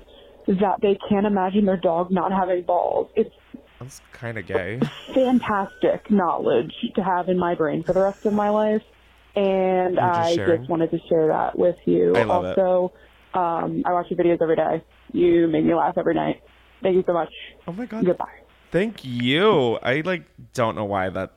[0.46, 3.10] that they can't imagine their dog not having balls.
[3.16, 3.34] It's
[3.80, 4.80] That's kind of gay.
[5.14, 8.82] fantastic knowledge to have in my brain for the rest of my life.
[9.36, 10.58] And just I sharing.
[10.60, 12.16] just wanted to share that with you.
[12.16, 12.58] I love it.
[12.58, 12.92] also,
[13.34, 14.82] um, I watch your videos every day.
[15.12, 16.42] You make me laugh every night.
[16.82, 17.32] Thank you so much.
[17.66, 18.04] Oh my god.
[18.04, 18.40] Goodbye.
[18.70, 19.76] Thank you.
[19.82, 21.32] I like don't know why that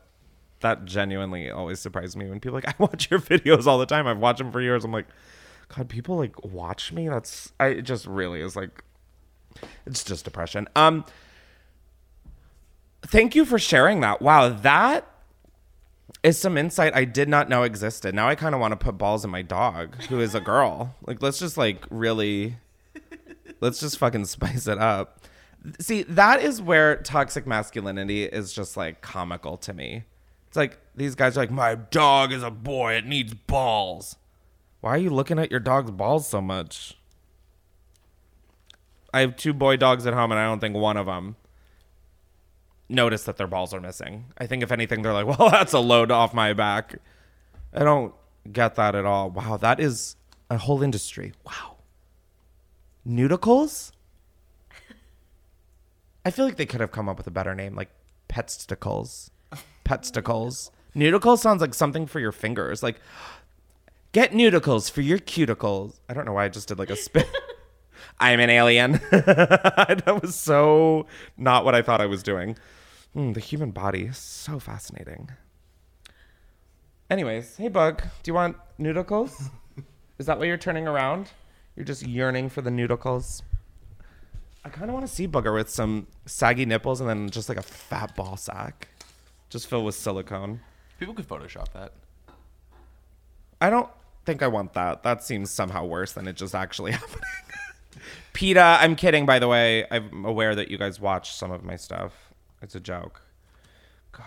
[0.60, 3.86] that genuinely always surprised me when people are like I watch your videos all the
[3.86, 4.06] time.
[4.06, 4.84] I've watched them for years.
[4.84, 5.06] I'm like,
[5.74, 7.08] God, people like watch me.
[7.08, 8.82] That's I it just really is like
[9.84, 10.68] it's just depression.
[10.74, 11.04] Um
[13.02, 14.22] thank you for sharing that.
[14.22, 15.06] Wow, that
[16.22, 18.14] is some insight I did not know existed.
[18.14, 20.94] Now I kind of want to put balls in my dog, who is a girl.
[21.06, 22.56] Like let's just like really
[23.60, 25.24] let's just fucking spice it up.
[25.80, 30.04] See, that is where toxic masculinity is just like comical to me.
[30.48, 34.16] It's like these guys are like, my dog is a boy, it needs balls.
[34.80, 36.96] Why are you looking at your dog's balls so much?
[39.12, 41.36] I have two boy dogs at home, and I don't think one of them
[42.90, 44.26] noticed that their balls are missing.
[44.38, 46.96] I think if anything, they're like, well, that's a load off my back.
[47.72, 48.14] I don't
[48.50, 49.30] get that at all.
[49.30, 50.16] Wow, that is
[50.50, 51.32] a whole industry.
[51.44, 51.76] Wow.
[53.06, 53.92] Neuticles?
[56.24, 57.90] I feel like they could have come up with a better name, like
[58.28, 59.30] Petsticles.
[59.84, 60.70] Petsticles.
[60.94, 62.82] Neuticles sounds like something for your fingers.
[62.82, 63.00] Like,
[64.12, 66.00] get neuticles for your cuticles.
[66.08, 67.28] I don't know why I just did like a spit.
[68.20, 68.92] I'm an alien.
[69.10, 71.06] that was so
[71.38, 72.56] not what I thought I was doing.
[73.14, 75.30] Hmm, the human body is so fascinating.
[77.08, 79.50] Anyways, hey Bug, do you want neuticles?
[80.18, 81.30] is that why you're turning around?
[81.74, 83.42] You're just yearning for the neuticles.
[84.64, 87.58] I kind of want to see Bugger with some saggy nipples and then just like
[87.58, 88.88] a fat ball sack,
[89.48, 90.60] just filled with silicone.
[90.98, 91.92] People could Photoshop that.
[93.60, 93.88] I don't
[94.24, 95.02] think I want that.
[95.02, 97.24] That seems somehow worse than it just actually happening.
[98.34, 99.86] PETA, I'm kidding, by the way.
[99.90, 102.29] I'm aware that you guys watch some of my stuff.
[102.62, 103.22] It's a joke.
[104.12, 104.24] God.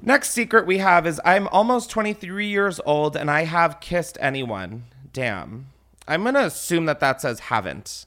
[0.00, 4.84] Next secret we have is I'm almost 23 years old and I have kissed anyone.
[5.12, 5.66] Damn.
[6.06, 8.06] I'm going to assume that that says haven't.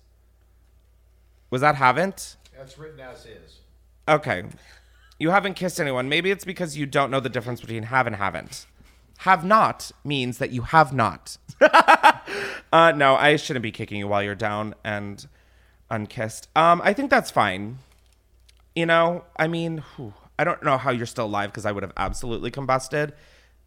[1.49, 2.38] Was that haven't?
[2.55, 3.60] That's written as is.
[4.08, 4.43] Okay.
[5.17, 6.08] You haven't kissed anyone.
[6.08, 8.67] Maybe it's because you don't know the difference between have and haven't.
[9.19, 11.38] Have not means that you have not.
[12.71, 15.27] uh, no, I shouldn't be kicking you while you're down and
[15.89, 16.47] unkissed.
[16.55, 17.79] Um, I think that's fine.
[18.75, 21.84] You know, I mean, whew, I don't know how you're still alive because I would
[21.84, 23.12] have absolutely combusted.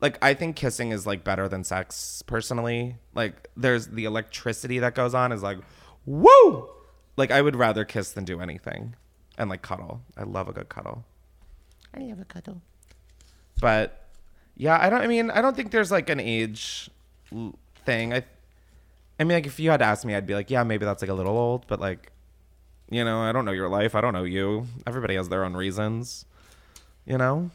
[0.00, 2.96] Like, I think kissing is like better than sex personally.
[3.14, 5.58] Like, there's the electricity that goes on is like,
[6.06, 6.68] woo!
[7.16, 8.94] Like, I would rather kiss than do anything
[9.38, 10.02] and like cuddle.
[10.16, 11.04] I love a good cuddle.
[11.94, 12.62] I love a cuddle.
[13.60, 14.06] But
[14.56, 15.00] yeah, I don't.
[15.00, 16.90] I mean, I don't think there's like an age
[17.84, 18.12] thing.
[18.14, 18.24] I,
[19.18, 21.10] I mean, like if you had asked me, I'd be like, yeah, maybe that's like
[21.10, 21.66] a little old.
[21.66, 22.12] But like,
[22.92, 23.94] you know, I don't know your life.
[23.94, 24.66] I don't know you.
[24.87, 26.24] Everybody has their own reasons.
[27.07, 27.50] You know.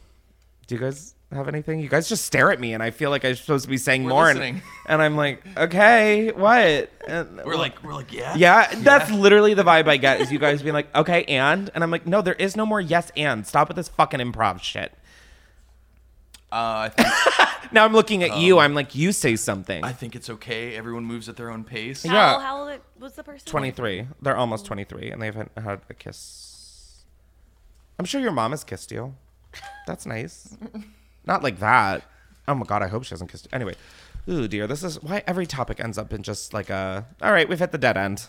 [0.67, 1.80] Do you guys have anything?
[1.80, 4.04] You guys just stare at me, and I feel like I'm supposed to be saying
[4.04, 4.30] We're more.
[4.30, 6.91] And, and I'm like, okay, what?
[7.08, 8.36] And, We're like, we're like, yeah.
[8.36, 11.69] yeah, that's literally the vibe I get is you guys being like, okay, and?
[11.73, 13.47] And I'm like, no, there is no more yes and.
[13.47, 14.93] Stop with this fucking improv shit.
[16.51, 18.60] Uh, I think Now I'm looking at you.
[18.60, 19.83] I'm like, you say something.
[19.83, 20.75] I think it's okay.
[20.75, 22.03] Everyone moves at their own pace.
[22.03, 22.39] How, Yeah.
[22.39, 23.45] how old was the person?
[23.45, 24.07] 23.
[24.21, 27.03] They're almost 23 and they haven't had a kiss.
[27.99, 29.15] I'm sure your mom has kissed you.
[29.86, 30.55] That's nice.
[31.25, 32.03] Not like that.
[32.47, 33.49] Oh my god, I hope she hasn't kissed you.
[33.51, 33.75] Anyway,
[34.29, 37.05] ooh dear, this is why every topic ends up in just like a.
[37.21, 38.27] All right, we've hit the dead end.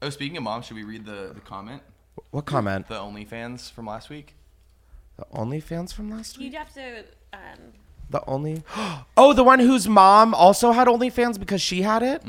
[0.00, 1.82] Oh, speaking of mom, should we read the, the comment?
[2.30, 2.88] What comment?
[2.88, 4.34] The OnlyFans from last week?
[5.16, 6.46] The OnlyFans from last week.
[6.46, 7.04] You'd have to.
[7.32, 7.72] Um,
[8.10, 8.62] The only.
[9.16, 12.22] Oh, the one whose mom also had OnlyFans because she had it.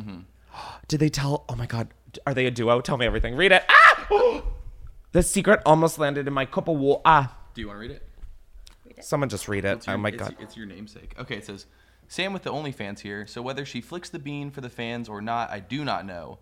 [0.87, 1.43] Did they tell?
[1.49, 1.89] Oh my god,
[2.25, 2.79] are they a duo?
[2.81, 3.35] Tell me everything.
[3.35, 3.63] Read it.
[3.69, 4.41] Ah!
[5.11, 7.01] the secret almost landed in my cup of water.
[7.05, 8.03] Ah, Do you want to read it?
[8.99, 9.77] someone just read it.
[9.77, 10.35] It's your, oh my it's, god.
[10.39, 11.13] It's your namesake.
[11.19, 11.65] Okay, it says
[12.07, 13.27] Sam with the OnlyFans here.
[13.27, 16.39] So whether she flicks the bean for the fans or not, I do not know.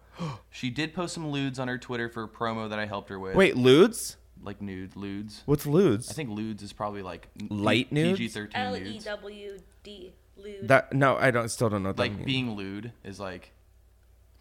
[0.50, 3.20] she did post some lewds on her Twitter for a promo that I helped her
[3.20, 3.36] with.
[3.36, 4.18] Wait, lewds?
[4.44, 5.42] Like nude lewds.
[5.46, 6.10] What's lewds?
[6.10, 8.20] I think lewds is probably like n- Light nudes?
[8.20, 9.06] PG thirteen L E nudes.
[9.06, 10.14] W D.
[10.38, 10.68] Lewd.
[10.68, 11.50] that no, I don't.
[11.50, 11.90] Still don't know.
[11.90, 12.26] What that Like means.
[12.26, 13.52] being lewd is like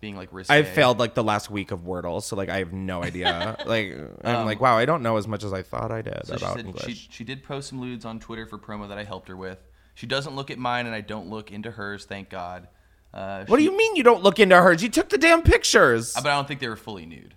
[0.01, 0.53] being like risque.
[0.53, 3.57] I've failed like the last week of Wordle, so like I have no idea.
[3.67, 6.23] like I'm like, wow, I don't know as much as I thought I did Um,
[6.25, 6.85] So she about said English.
[6.85, 9.59] she, she did post some lewds on Twitter for promo that I helped her with.
[9.95, 12.05] She doesn't look at mine, and I don't look into hers.
[12.05, 12.69] Thank God.
[13.15, 14.83] Uh, what do she- you mean you don't look into hers?
[14.83, 16.15] You took the damn pictures.
[16.17, 17.35] Uh, But I don't think they were fully nude.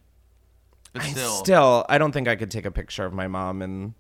[0.98, 3.62] But I still, still, I don't think I could take a picture of my mom
[3.62, 3.94] and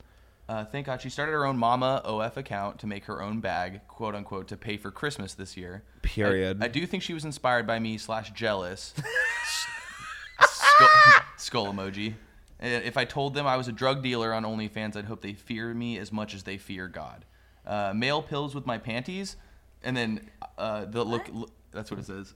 [0.49, 3.81] Uh, thank God she started her own Mama OF account to make her own bag,
[3.87, 5.83] quote unquote, to pay for Christmas this year.
[6.01, 6.61] Period.
[6.61, 8.93] I, I do think she was inspired by me slash jealous.
[10.41, 10.87] skull,
[11.37, 12.13] skull emoji.
[12.59, 15.73] If I told them I was a drug dealer on OnlyFans, I'd hope they fear
[15.73, 17.25] me as much as they fear God.
[17.65, 19.35] Uh, male pills with my panties,
[19.83, 21.51] and then uh, the look, look.
[21.71, 22.33] That's what it says.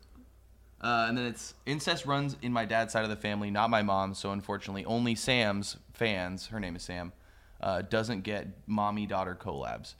[0.82, 3.84] Uh, and then it's incest runs in my dad's side of the family, not my
[3.84, 4.18] mom's.
[4.18, 6.48] So unfortunately, only Sam's fans.
[6.48, 7.14] Her name is Sam.
[7.62, 9.94] Uh, doesn't get mommy daughter collabs.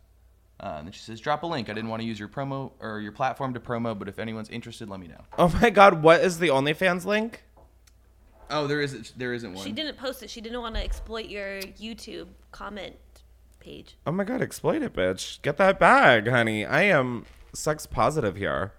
[0.60, 1.70] Uh, and then she says, "Drop a link.
[1.70, 4.50] I didn't want to use your promo or your platform to promo, but if anyone's
[4.50, 7.44] interested, let me know." Oh my god, what is the OnlyFans link?
[8.50, 9.14] Oh, there isn't.
[9.18, 9.64] There isn't one.
[9.64, 10.30] She didn't post it.
[10.30, 12.96] She didn't want to exploit your YouTube comment
[13.60, 13.98] page.
[14.06, 15.42] Oh my god, exploit it, bitch.
[15.42, 16.66] Get that bag, honey.
[16.66, 18.74] I am sex positive here.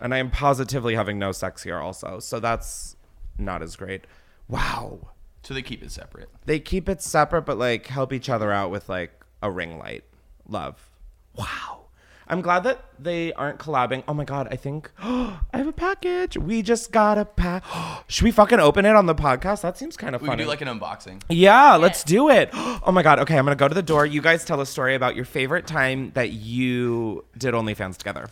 [0.00, 2.18] And I am positively having no sex here also.
[2.20, 2.96] So that's
[3.38, 4.06] not as great.
[4.48, 5.08] Wow.
[5.42, 6.28] So they keep it separate.
[6.46, 10.04] They keep it separate but like help each other out with like a ring light.
[10.48, 10.90] Love.
[11.36, 11.80] Wow.
[12.26, 14.02] I'm glad that they aren't collabing.
[14.08, 16.38] Oh my god, I think I have a package.
[16.38, 17.64] We just got a pack.
[18.08, 19.60] Should we fucking open it on the podcast?
[19.60, 20.38] That seems kind of We funny.
[20.38, 21.20] can do like an unboxing.
[21.28, 22.50] Yeah, let's do it.
[22.86, 23.18] Oh my god.
[23.20, 24.04] Okay, I'm gonna go to the door.
[24.04, 28.28] You guys tell a story about your favorite time that you did OnlyFans together.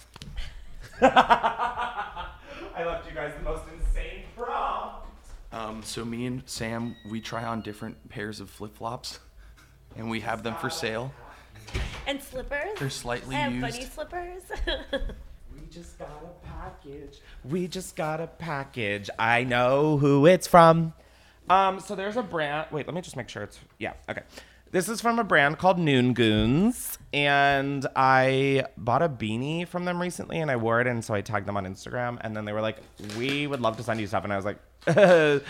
[1.03, 4.91] I left you guys the most insane prom.
[5.53, 9.21] Um, so me and Sam, we try on different pairs of flip flops,
[9.97, 11.13] and we have them for sale.
[12.07, 12.79] And slippers.
[12.79, 13.63] They're slightly I have used.
[13.73, 14.43] bunny slippers.
[15.55, 17.19] We just got a package.
[17.45, 19.11] We just got a package.
[19.19, 20.95] I know who it's from.
[21.51, 22.69] Um, so there's a brand.
[22.71, 23.93] Wait, let me just make sure it's yeah.
[24.09, 24.23] Okay.
[24.73, 30.01] This is from a brand called Noon Goons, and I bought a beanie from them
[30.01, 32.55] recently, and I wore it, and so I tagged them on Instagram, and then they
[32.55, 32.79] were like,
[33.19, 34.59] "We would love to send you stuff," and I was like,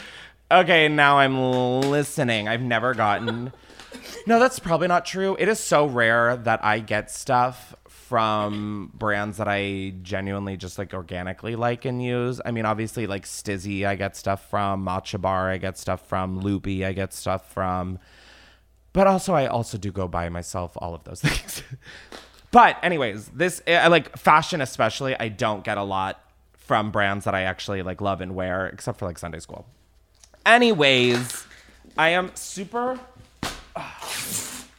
[0.50, 1.40] "Okay, now I'm
[1.82, 3.52] listening." I've never gotten.
[4.26, 5.36] No, that's probably not true.
[5.38, 10.94] It is so rare that I get stuff from brands that I genuinely just like
[10.94, 12.40] organically like and use.
[12.42, 16.40] I mean, obviously, like Stiiizy, I get stuff from Matcha Bar, I get stuff from
[16.40, 17.98] Loopy, I get stuff from.
[18.92, 21.62] But also, I also do go buy myself all of those things.
[22.50, 26.20] but, anyways, this, eh, I like fashion, especially, I don't get a lot
[26.54, 29.66] from brands that I actually like love and wear, except for like Sunday school.
[30.44, 31.46] Anyways,
[31.96, 32.98] I am super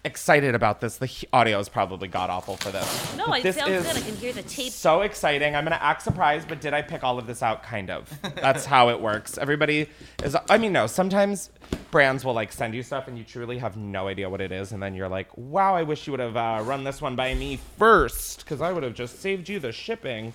[0.05, 0.97] excited about this.
[0.97, 3.15] The audio is probably god awful for this.
[3.17, 3.97] no, But it this sounds is good.
[3.97, 4.71] I can hear the tape.
[4.71, 5.55] So exciting.
[5.55, 7.63] I'm going to act surprised, but did I pick all of this out?
[7.63, 8.11] Kind of.
[8.35, 9.37] That's how it works.
[9.37, 9.87] Everybody
[10.23, 11.49] is, I mean, no, sometimes
[11.91, 14.71] brands will like send you stuff and you truly have no idea what it is.
[14.73, 17.33] And then you're like, wow, I wish you would have uh, run this one by
[17.33, 20.33] me first because I would have just saved you the shipping.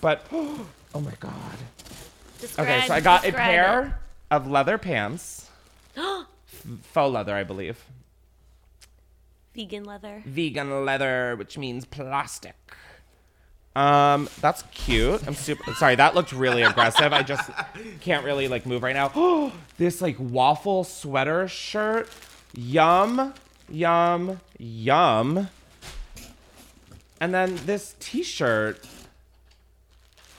[0.00, 1.32] But, oh my God.
[2.40, 5.50] Describe, Okay, so I got a describe pair of leather pants.
[5.96, 7.84] Faux leather, I believe.
[9.58, 9.62] It.
[9.62, 10.22] Vegan leather.
[10.24, 12.54] vegan leather, which means plastic.
[13.76, 15.26] Um, that's cute.
[15.26, 15.96] I'm super sorry.
[15.96, 17.12] That looked really aggressive.
[17.12, 17.50] I just
[18.00, 19.52] can't really like move right now.
[19.76, 22.08] this like waffle sweater shirt.
[22.54, 23.34] Yum,
[23.68, 25.48] yum, yum.
[27.20, 28.82] And then this t-shirt.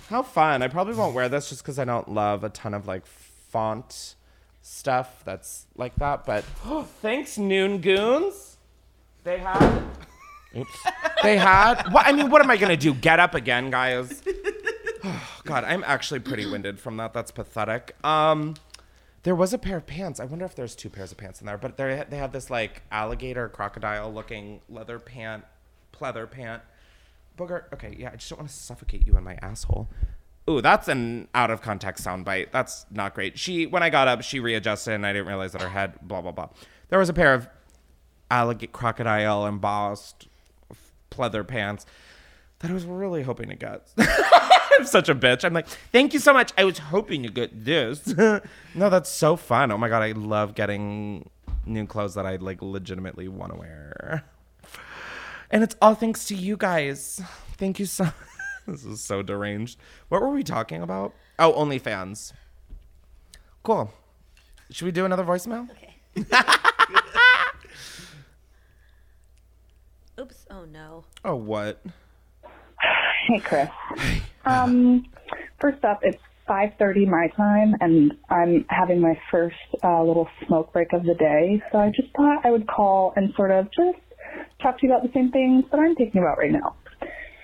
[0.10, 0.64] How fun.
[0.64, 4.16] I probably won't wear this just because I don't love a ton of like font
[4.64, 6.26] stuff that's like that.
[6.26, 6.44] But
[7.02, 8.57] thanks, Noon Goons.
[9.28, 9.84] They had.
[10.56, 10.88] Oops.
[11.22, 11.92] They had.
[11.92, 12.94] What I mean, what am I gonna do?
[12.94, 14.24] Get up again, guys?
[15.04, 17.12] Oh, God, I'm actually pretty winded from that.
[17.12, 17.94] That's pathetic.
[18.06, 18.56] Um,
[19.24, 20.22] there was a pair of pants.
[20.22, 21.58] I wonder if there's two pairs of pants in there.
[21.58, 25.44] But they they have this like alligator crocodile looking leather pant,
[25.92, 26.62] pleather pant.
[27.38, 27.64] Booger.
[27.74, 28.12] Okay, yeah.
[28.14, 29.90] I just don't want to suffocate you in my asshole.
[30.50, 32.52] Ooh, that's an out of context soundbite.
[32.54, 33.38] That's not great.
[33.38, 35.96] She when I got up, she readjusted and I didn't realize that her head.
[36.02, 36.48] Blah blah blah.
[36.88, 37.50] There was a pair of
[38.30, 40.28] alligator crocodile embossed
[41.12, 41.86] pleather pants
[42.60, 43.88] that I was really hoping to get.
[43.98, 45.44] I'm such a bitch.
[45.44, 46.52] I'm like, thank you so much.
[46.58, 48.08] I was hoping to get this.
[48.18, 48.42] no,
[48.76, 49.72] that's so fun.
[49.72, 51.30] Oh my god, I love getting
[51.66, 54.24] new clothes that I like legitimately want to wear.
[55.50, 57.22] And it's all thanks to you guys.
[57.58, 58.12] Thank you so
[58.68, 59.80] This is so deranged.
[60.10, 61.14] What were we talking about?
[61.40, 62.34] Oh, OnlyFans.
[63.64, 63.94] Cool.
[64.70, 65.70] Should we do another voicemail?
[65.72, 67.24] Okay.
[70.20, 70.46] Oops.
[70.50, 71.06] Oh no.
[71.24, 71.82] Oh, what?
[73.28, 73.68] Hey, Chris.
[74.46, 75.06] Um,
[75.60, 80.94] first up, it's 5:30 my time, and I'm having my first uh, little smoke break
[80.94, 81.62] of the day.
[81.72, 84.00] So I just thought I would call and sort of just
[84.62, 86.76] talk to you about the same things that I'm thinking about right now.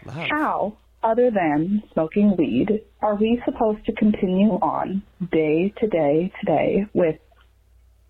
[0.05, 0.27] Love.
[0.29, 5.03] How, other than smoking weed, are we supposed to continue on
[5.33, 7.17] day to day today with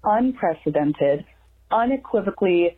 [0.03, 1.25] unprecedented,
[1.71, 2.77] unequivocally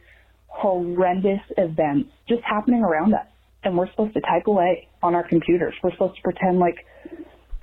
[0.66, 3.28] horrendous events just happening around us?
[3.64, 5.76] And we're supposed to type away on our computers.
[5.84, 6.76] We're supposed to pretend like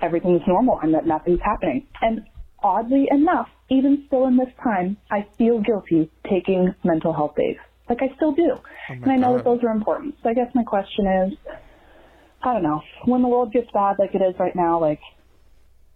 [0.01, 1.85] everything's normal and that nothing's happening.
[2.01, 2.21] And
[2.63, 7.57] oddly enough, even still in this time, I feel guilty taking mental health days.
[7.89, 8.51] Like I still do.
[8.55, 10.15] Oh and I know that those are important.
[10.23, 11.33] So I guess my question is,
[12.41, 15.01] I don't know, when the world gets bad like it is right now, like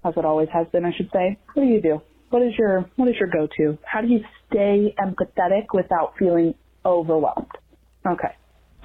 [0.03, 2.01] as it always has been, I should say, what do you do?
[2.31, 3.77] What is your what is your go to?
[3.85, 6.53] How do you stay empathetic without feeling
[6.87, 7.51] overwhelmed?
[8.07, 8.33] Okay.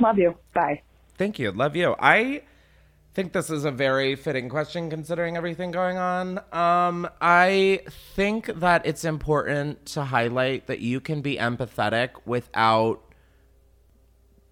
[0.00, 0.34] Love you.
[0.52, 0.82] Bye.
[1.16, 1.52] Thank you.
[1.52, 1.94] Love you.
[1.98, 2.42] I
[3.14, 6.38] think this is a very fitting question considering everything going on.
[6.52, 7.82] Um, I
[8.16, 13.02] think that it's important to highlight that you can be empathetic without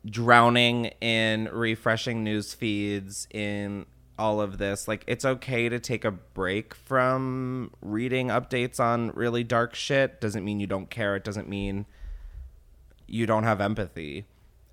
[0.07, 3.87] drowning in refreshing news feeds in
[4.19, 4.87] all of this.
[4.87, 10.21] Like it's okay to take a break from reading updates on really dark shit.
[10.21, 11.17] Doesn't mean you don't care.
[11.17, 11.87] It doesn't mean
[13.11, 14.25] you don't have empathy.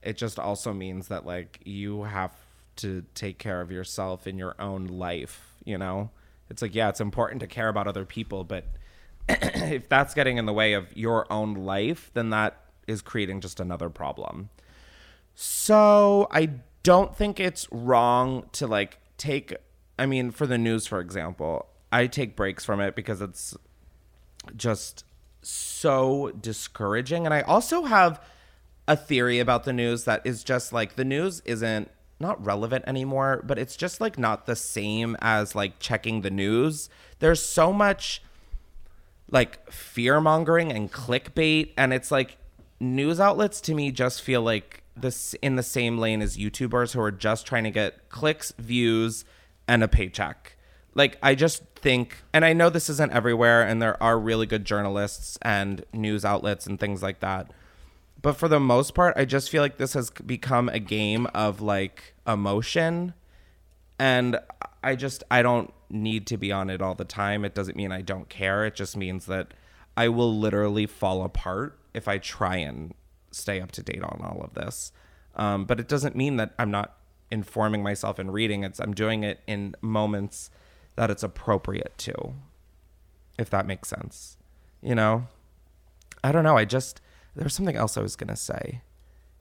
[0.01, 2.33] It just also means that like you have
[2.77, 6.11] to take care of yourself in your own life, you know?
[6.49, 8.65] It's like yeah, it's important to care about other people, but
[9.29, 13.59] if that's getting in the way of your own life, then that is creating just
[13.59, 14.49] another problem.
[15.35, 16.49] So I
[16.83, 19.55] don't think it's wrong to like take.
[19.99, 23.57] I mean, for the news, for example, I take breaks from it because it's
[24.55, 25.03] just
[25.41, 27.25] so discouraging.
[27.25, 28.21] And I also have
[28.87, 33.43] a theory about the news that is just like the news isn't not relevant anymore,
[33.45, 36.89] but it's just like not the same as like checking the news.
[37.19, 38.23] There's so much
[39.29, 42.37] like fear mongering and clickbait and it's like
[42.79, 47.01] news outlets to me just feel like this in the same lane as YouTubers who
[47.01, 49.25] are just trying to get clicks, views,
[49.67, 50.57] and a paycheck.
[50.95, 54.65] Like I just think and I know this isn't everywhere and there are really good
[54.65, 57.51] journalists and news outlets and things like that.
[58.21, 61.61] But for the most part, I just feel like this has become a game of
[61.61, 63.13] like emotion
[63.99, 64.39] and
[64.83, 67.45] I just I don't need to be on it all the time.
[67.45, 68.65] It doesn't mean I don't care.
[68.65, 69.53] It just means that
[69.95, 72.93] I will literally fall apart if I try and
[73.31, 74.91] stay up to date on all of this.
[75.35, 76.97] Um, but it doesn't mean that I'm not
[77.31, 78.63] informing myself and reading.
[78.63, 80.49] It's I'm doing it in moments
[80.97, 82.33] that it's appropriate to,
[83.39, 84.37] if that makes sense.
[84.81, 85.27] You know,
[86.23, 86.57] I don't know.
[86.57, 86.99] I just
[87.35, 88.81] there was something else I was gonna say,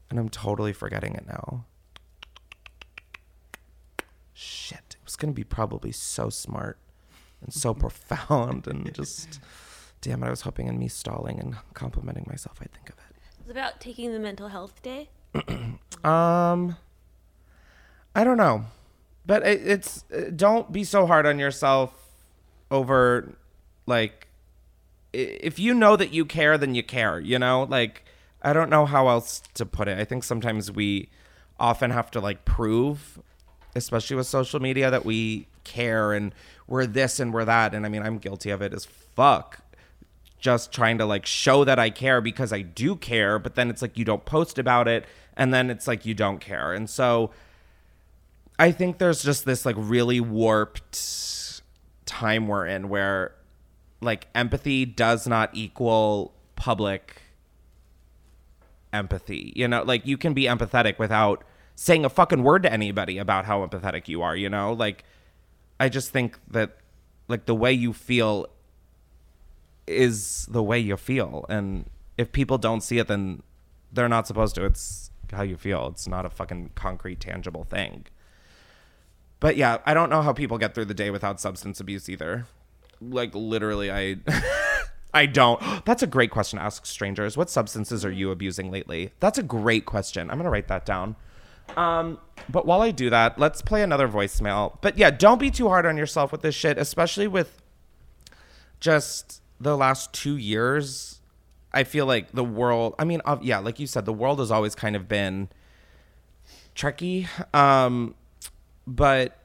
[0.08, 1.64] and I'm totally forgetting it now.
[4.32, 6.78] Shit, it was gonna be probably so smart
[7.42, 9.40] and so profound and just.
[10.02, 10.26] Damn it!
[10.26, 13.16] I was hoping in me stalling and complimenting myself, I'd think of it.
[13.40, 15.08] It's about taking the mental health day.
[16.04, 16.76] Um,
[18.14, 18.66] I don't know,
[19.26, 21.92] but it, it's uh, don't be so hard on yourself
[22.70, 23.36] over
[23.86, 24.28] like
[25.12, 27.18] if you know that you care, then you care.
[27.18, 28.04] You know, like
[28.42, 29.98] I don't know how else to put it.
[29.98, 31.08] I think sometimes we
[31.58, 33.20] often have to like prove,
[33.74, 36.34] especially with social media, that we care and
[36.66, 37.74] we're this and we're that.
[37.74, 39.60] And I mean, I'm guilty of it as fuck
[40.38, 43.82] just trying to like show that I care because I do care, but then it's
[43.82, 45.06] like you don't post about it
[45.36, 46.72] and then it's like you don't care.
[46.72, 47.30] And so
[48.58, 51.62] I think there's just this like really warped
[52.06, 53.34] time we're in where
[54.00, 57.22] like empathy does not equal public
[58.92, 59.52] empathy.
[59.54, 61.44] You know, like you can be empathetic without
[61.74, 64.72] saying a fucking word to anybody about how empathetic you are, you know?
[64.72, 65.04] Like
[65.78, 66.78] I just think that
[67.28, 68.46] like the way you feel
[69.86, 71.88] is the way you feel and
[72.18, 73.40] if people don't see it then
[73.92, 78.04] they're not supposed to it's how you feel it's not a fucking concrete tangible thing
[79.40, 82.46] but yeah i don't know how people get through the day without substance abuse either
[83.00, 84.16] like literally i
[85.14, 89.12] i don't that's a great question to ask strangers what substances are you abusing lately
[89.20, 91.16] that's a great question i'm gonna write that down
[91.76, 92.18] um,
[92.48, 94.78] but while I do that, let's play another voicemail.
[94.80, 97.60] But yeah, don't be too hard on yourself with this shit, especially with
[98.78, 101.20] just the last two years.
[101.72, 104.74] I feel like the world, I mean, yeah, like you said, the world has always
[104.74, 105.48] kind of been
[106.74, 107.28] tricky.
[107.52, 108.14] Um,
[108.86, 109.38] but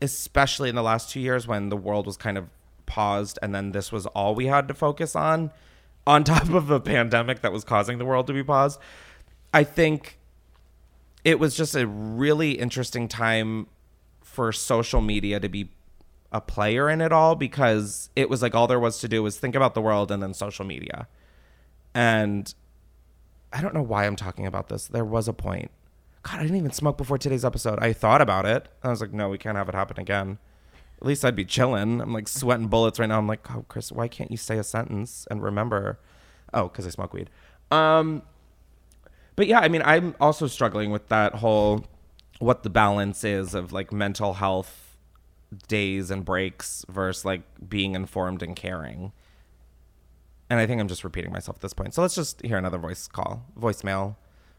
[0.00, 2.48] especially in the last two years when the world was kind of
[2.84, 5.50] paused and then this was all we had to focus on,
[6.06, 8.80] on top of a pandemic that was causing the world to be paused,
[9.52, 10.18] I think
[11.24, 13.66] it was just a really interesting time
[14.22, 15.70] for social media to be
[16.30, 19.38] a player in it all because it was like all there was to do was
[19.38, 21.08] think about the world and then social media.
[21.94, 22.52] And
[23.52, 24.86] I don't know why I'm talking about this.
[24.86, 25.70] There was a point.
[26.26, 27.78] God, I didn't even smoke before today's episode.
[27.78, 28.68] I thought about it.
[28.82, 30.38] I was like, no, we can't have it happen again.
[31.00, 32.00] At least I'd be chilling.
[32.00, 33.18] I'm like sweating bullets right now.
[33.18, 36.00] I'm like, oh, Chris, why can't you say a sentence and remember?
[36.52, 37.30] Oh, because I smoke weed.
[37.70, 38.22] Um,
[39.36, 41.84] but yeah, I mean, I'm also struggling with that whole
[42.40, 44.96] what the balance is of like mental health
[45.68, 49.12] days and breaks versus like being informed and caring.
[50.50, 51.94] And I think I'm just repeating myself at this point.
[51.94, 54.16] So let's just hear another voice call, voicemail,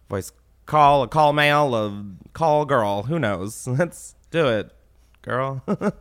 [0.10, 0.32] voice
[0.68, 3.04] call, a call mail, a call girl.
[3.04, 3.66] Who knows?
[3.68, 4.72] Let's do it,
[5.24, 5.64] girl.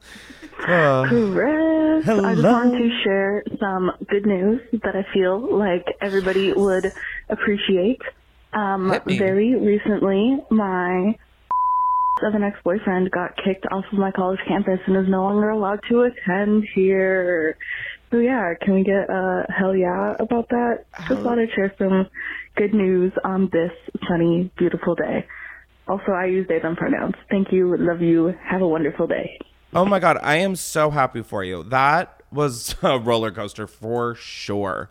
[0.58, 2.52] Uh, Chris, I just Hello.
[2.52, 6.90] wanted to share some good news that I feel like everybody would
[7.28, 8.00] appreciate.
[8.52, 11.14] Um, very recently, my
[12.24, 15.80] of an ex-boyfriend got kicked off of my college campus and is no longer allowed
[15.90, 17.56] to attend here.
[18.16, 20.86] So yeah, can we get a hell yeah about that?
[21.06, 22.08] Just want I'd share some
[22.56, 23.72] good news on this
[24.08, 25.26] sunny, beautiful day.
[25.86, 27.14] Also, I use they them pronouns.
[27.28, 29.38] Thank you, love you, have a wonderful day.
[29.74, 31.62] oh my god, I am so happy for you.
[31.64, 34.90] That was a roller coaster for sure.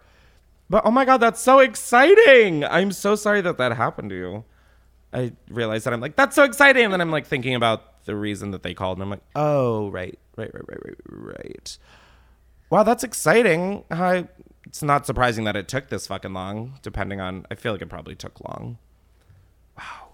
[0.69, 2.63] But oh my god, that's so exciting!
[2.63, 4.43] I'm so sorry that that happened to you.
[5.11, 8.15] I realized that I'm like, that's so exciting, and then I'm like thinking about the
[8.15, 11.78] reason that they called, and I'm like, oh right, right, right, right, right, right.
[12.76, 13.86] Wow, that's exciting.
[13.89, 14.28] I,
[14.65, 16.78] it's not surprising that it took this fucking long.
[16.82, 18.80] Depending on, I feel like it probably took long.
[19.78, 20.09] Wow.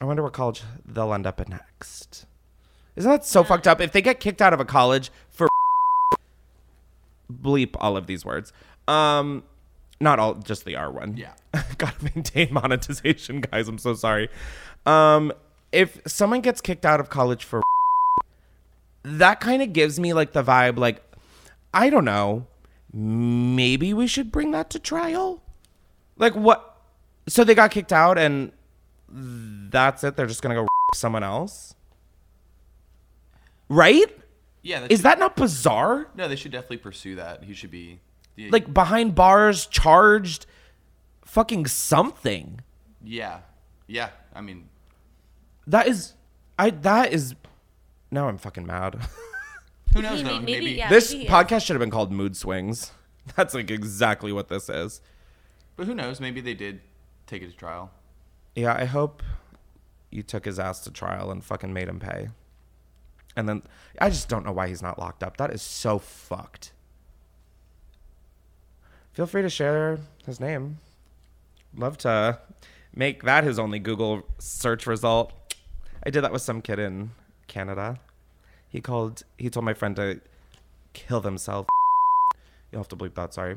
[0.00, 2.24] I wonder what college they'll end up at next.
[2.96, 3.82] Isn't that so fucked up?
[3.82, 5.46] If they get kicked out of a college for
[7.30, 8.54] bleep all of these words.
[8.86, 9.42] Um
[10.00, 11.18] not all just the R one.
[11.18, 11.34] Yeah.
[11.76, 13.68] Gotta maintain monetization, guys.
[13.68, 14.30] I'm so sorry.
[14.86, 15.34] Um
[15.70, 17.60] if someone gets kicked out of college for
[19.02, 21.02] that kind of gives me like the vibe like
[21.72, 22.46] I don't know.
[22.92, 25.42] Maybe we should bring that to trial?
[26.16, 26.76] Like what
[27.28, 28.52] so they got kicked out and
[29.10, 30.16] that's it.
[30.16, 31.74] They're just going to go someone else?
[33.68, 34.06] Right?
[34.62, 36.08] Yeah, Is that not bizarre?
[36.14, 36.26] no?
[36.28, 37.44] They should definitely pursue that.
[37.44, 38.00] He should be
[38.36, 40.46] the- Like behind bars, charged,
[41.24, 42.60] fucking something.
[43.02, 43.40] yeah,
[43.86, 44.10] yeah.
[44.34, 44.68] I mean,
[45.66, 46.14] That is,
[46.58, 46.70] I.
[46.70, 47.34] That is.
[48.10, 48.98] Now I'm fucking mad.
[49.94, 50.22] who knows?
[50.22, 50.40] Maybe- though?
[50.40, 50.88] maybe, Maybe, yeah.
[50.88, 51.30] this he is.
[51.30, 52.92] podcast should have been called Mood Swings.
[53.36, 55.00] That's like exactly what this is.
[55.76, 56.20] but who knows?
[56.20, 56.80] Maybe they did
[57.26, 57.90] take it to trial.
[58.54, 59.22] Yeah, I hope
[60.10, 62.28] you took his ass to trial and fucking made him pay.
[63.36, 63.62] And then
[64.00, 65.36] I just don't know why he's not locked up.
[65.36, 66.72] That is so fucked.
[69.12, 70.78] Feel free to share his name.
[71.76, 72.38] Love to
[72.94, 75.32] make that his only Google search result.
[76.04, 77.10] I did that with some kid in
[77.48, 77.98] Canada.
[78.68, 80.20] He called he told my friend to
[80.92, 81.68] kill themselves.
[82.70, 83.56] You'll have to bleep that, sorry.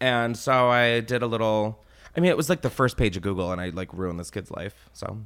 [0.00, 1.84] And so I did a little
[2.16, 4.30] I mean it was like the first page of Google and I like ruined this
[4.30, 4.88] kid's life.
[4.92, 5.18] So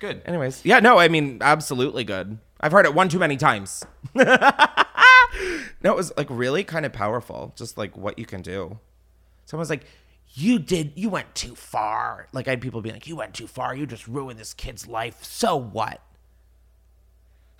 [0.00, 0.22] Good.
[0.26, 0.64] anyways.
[0.64, 2.38] Yeah, no, I mean absolutely good.
[2.60, 3.84] I've heard it one too many times.
[4.14, 4.26] no,
[5.84, 8.78] it was like really kind of powerful, just like what you can do.
[9.46, 9.84] Someone's like,
[10.34, 12.28] You did you went too far.
[12.32, 14.86] Like I had people be like, You went too far, you just ruined this kid's
[14.86, 15.24] life.
[15.24, 16.02] So what?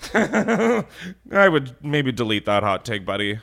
[0.14, 3.40] I would maybe delete that hot take, buddy.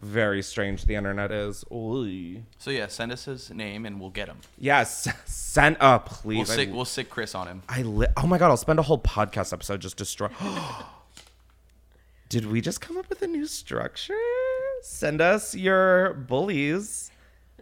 [0.00, 1.64] Very strange the internet is.
[1.72, 2.42] Oy.
[2.58, 4.38] So yeah, send us his name and we'll get him.
[4.56, 6.56] Yes, send up, We'll please.
[6.58, 7.62] I- We'll sick Chris on him.
[7.68, 10.28] I li- oh my god, I'll spend a whole podcast episode just destroy.
[12.28, 14.14] Did we just come up with a new structure?
[14.82, 17.10] Send us your bullies,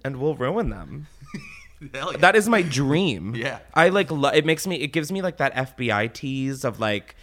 [0.04, 1.06] and we'll ruin them.
[1.94, 2.12] Yeah.
[2.20, 3.34] That is my dream.
[3.34, 3.58] Yeah.
[3.74, 4.10] I like.
[4.10, 4.76] Lo- it makes me.
[4.76, 7.16] It gives me like that FBI tease of like.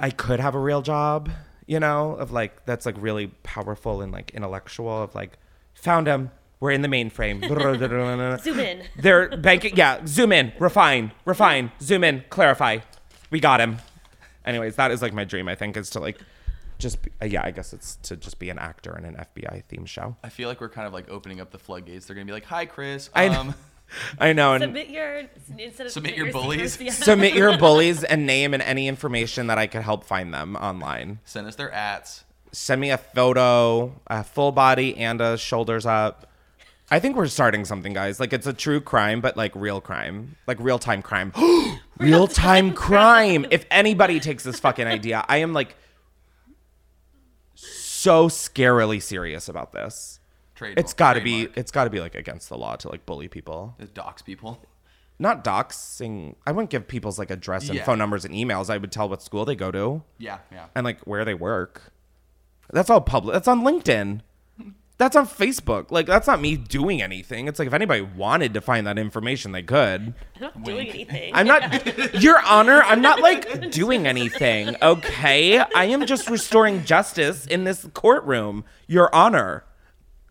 [0.00, 1.30] I could have a real job,
[1.66, 5.02] you know, of like that's like really powerful and like intellectual.
[5.04, 5.38] Of like,
[5.74, 6.30] found him.
[6.58, 7.40] We're in the mainframe.
[8.42, 8.82] Zoom in.
[8.98, 9.76] They're banking.
[9.76, 12.78] Yeah, zoom in, refine, refine, zoom in, clarify.
[13.30, 13.78] We got him.
[14.44, 15.48] Anyways, that is like my dream.
[15.48, 16.18] I think is to like,
[16.78, 17.42] just be, uh, yeah.
[17.44, 20.16] I guess it's to just be an actor in an FBI theme show.
[20.24, 22.06] I feel like we're kind of like opening up the floodgates.
[22.06, 23.08] They're gonna be like, "Hi, Chris.
[23.14, 23.54] I Um, know.
[24.18, 24.54] I know.
[24.54, 25.22] And Submit your
[25.58, 26.72] instead of Submit your bullies.
[26.72, 27.04] secrets, yeah.
[27.04, 31.20] submit your bullies and name and any information that I could help find them online.
[31.24, 36.26] send us their ats." Send me a photo, a full body and a shoulders up.
[36.90, 38.18] I think we're starting something, guys.
[38.18, 41.32] Like it's a true crime, but like real crime, like real time crime.
[41.98, 43.46] real time crime.
[43.50, 45.76] If anybody takes this fucking idea, I am like
[47.54, 50.19] so scarily serious about this.
[50.60, 50.78] Trade.
[50.78, 51.48] It's got to be.
[51.56, 53.74] It's got to be like against the law to like bully people.
[53.78, 54.62] It dox people.
[55.18, 56.34] Not doxing.
[56.46, 57.84] I wouldn't give people's like address and Yeah.
[57.84, 58.68] phone numbers and emails.
[58.68, 60.66] I would tell what school they go to Yeah, yeah.
[60.74, 61.92] and like where they work.
[62.72, 63.32] That's all public.
[63.32, 64.20] That's on LinkedIn.
[64.98, 65.90] That's on Facebook.
[65.90, 67.48] Like that's not me doing anything.
[67.48, 70.12] It's like if anybody wanted to find that information, they could.
[70.36, 71.32] I'm not doing anything.
[71.34, 75.58] I'm not Your honor, I'm not like doing anything, okay?
[75.58, 78.64] I am just restoring justice in this courtroom.
[78.88, 79.64] Your honor.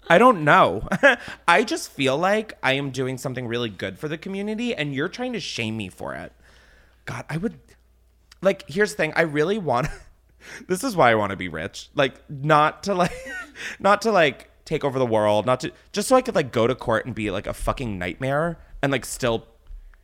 [0.10, 0.88] I don't know.
[1.48, 5.08] I just feel like I am doing something really good for the community and you're
[5.08, 6.34] trying to shame me for it.
[7.06, 7.60] God, I would
[8.42, 9.14] like here's the thing.
[9.16, 9.88] I really want
[10.68, 11.90] this is why i want to be rich.
[11.94, 13.14] Like not to like
[13.80, 16.68] not to like take over the world not to just so i could like go
[16.68, 19.48] to court and be like a fucking nightmare and like still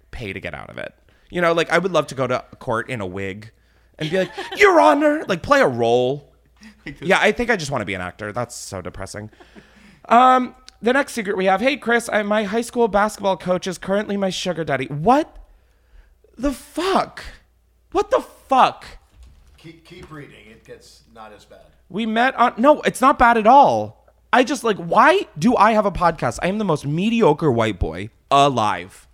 [0.10, 0.94] pay to get out of it.
[1.32, 3.52] You know like i would love to go to court in a wig
[3.98, 6.32] and be like your honor like play a role.
[7.02, 8.32] Yeah i think i just want to be an actor.
[8.32, 9.32] That's so depressing
[10.10, 13.78] um the next secret we have hey chris I, my high school basketball coach is
[13.78, 15.38] currently my sugar daddy what
[16.38, 17.24] the fuck
[17.92, 18.86] what the fuck
[19.66, 20.52] Keep, keep reading.
[20.52, 21.62] It gets not as bad.
[21.90, 24.06] We met on no, it's not bad at all.
[24.32, 26.38] I just like why do I have a podcast?
[26.44, 29.08] I am the most mediocre white boy alive.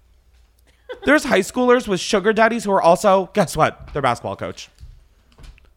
[1.06, 3.94] There's high schoolers with sugar daddies who are also guess what?
[3.94, 4.70] Their basketball coach.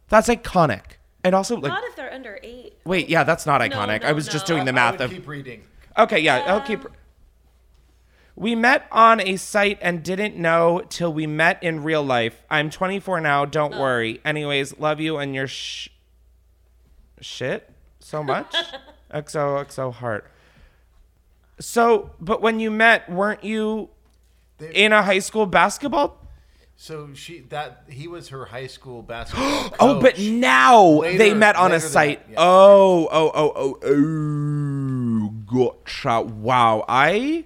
[0.09, 0.99] That's iconic.
[1.25, 2.75] And also like Not if they're under eight.
[2.85, 4.03] wait, yeah, that's not iconic.
[4.03, 4.55] no, I was just no.
[4.57, 5.65] doing the I math would of keep reading.
[5.99, 6.81] Okay, yeah, I'll keep.
[8.37, 12.43] We met on a site and didn't know till we met in real life.
[12.51, 13.45] I'm 24 now.
[13.45, 14.21] Don't worry.
[14.25, 15.89] Anyways, love you and your sh-
[17.21, 17.71] shit
[18.01, 18.55] so much.
[19.13, 20.29] XOXO heart.
[21.61, 23.89] So, but when you met, weren't you
[24.73, 26.19] in a high school basketball?
[26.77, 29.75] So she that he was her high school basketball.
[29.79, 30.25] Oh, but coach.
[30.25, 32.27] now they met on a site.
[32.27, 32.39] that, yeah.
[32.39, 36.23] Oh, oh, oh, oh, oh, gotcha.
[36.23, 37.45] Wow, I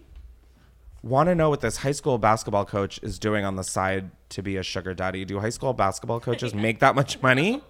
[1.03, 4.43] want to know what this high school basketball coach is doing on the side to
[4.43, 5.24] be a sugar daddy.
[5.24, 7.62] Do high school basketball coaches make that much money?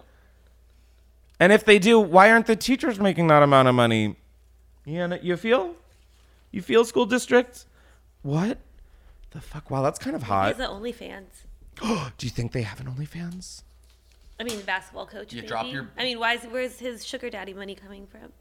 [1.39, 4.17] And if they do, why aren't the teachers making that amount of money?
[4.85, 5.75] You, know, you feel?
[6.51, 7.65] You feel school district?
[8.23, 8.57] What?
[9.31, 9.69] The fuck?
[9.69, 10.57] Wow, that's kind of He's hot.
[10.57, 11.45] the OnlyFans.
[12.17, 13.63] Do you think they have an OnlyFans?
[14.39, 15.33] I mean, the basketball coach.
[15.33, 15.47] You maybe.
[15.47, 18.31] drop your- I mean, why is where's his sugar daddy money coming from?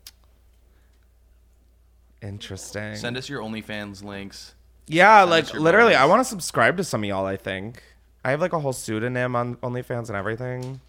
[2.22, 2.96] Interesting.
[2.96, 4.54] Send us your OnlyFans links.
[4.86, 6.10] Yeah, Send like us your literally, I bonus.
[6.10, 7.26] want to subscribe to some of y'all.
[7.26, 7.82] I think
[8.24, 10.80] I have like a whole pseudonym on OnlyFans and everything.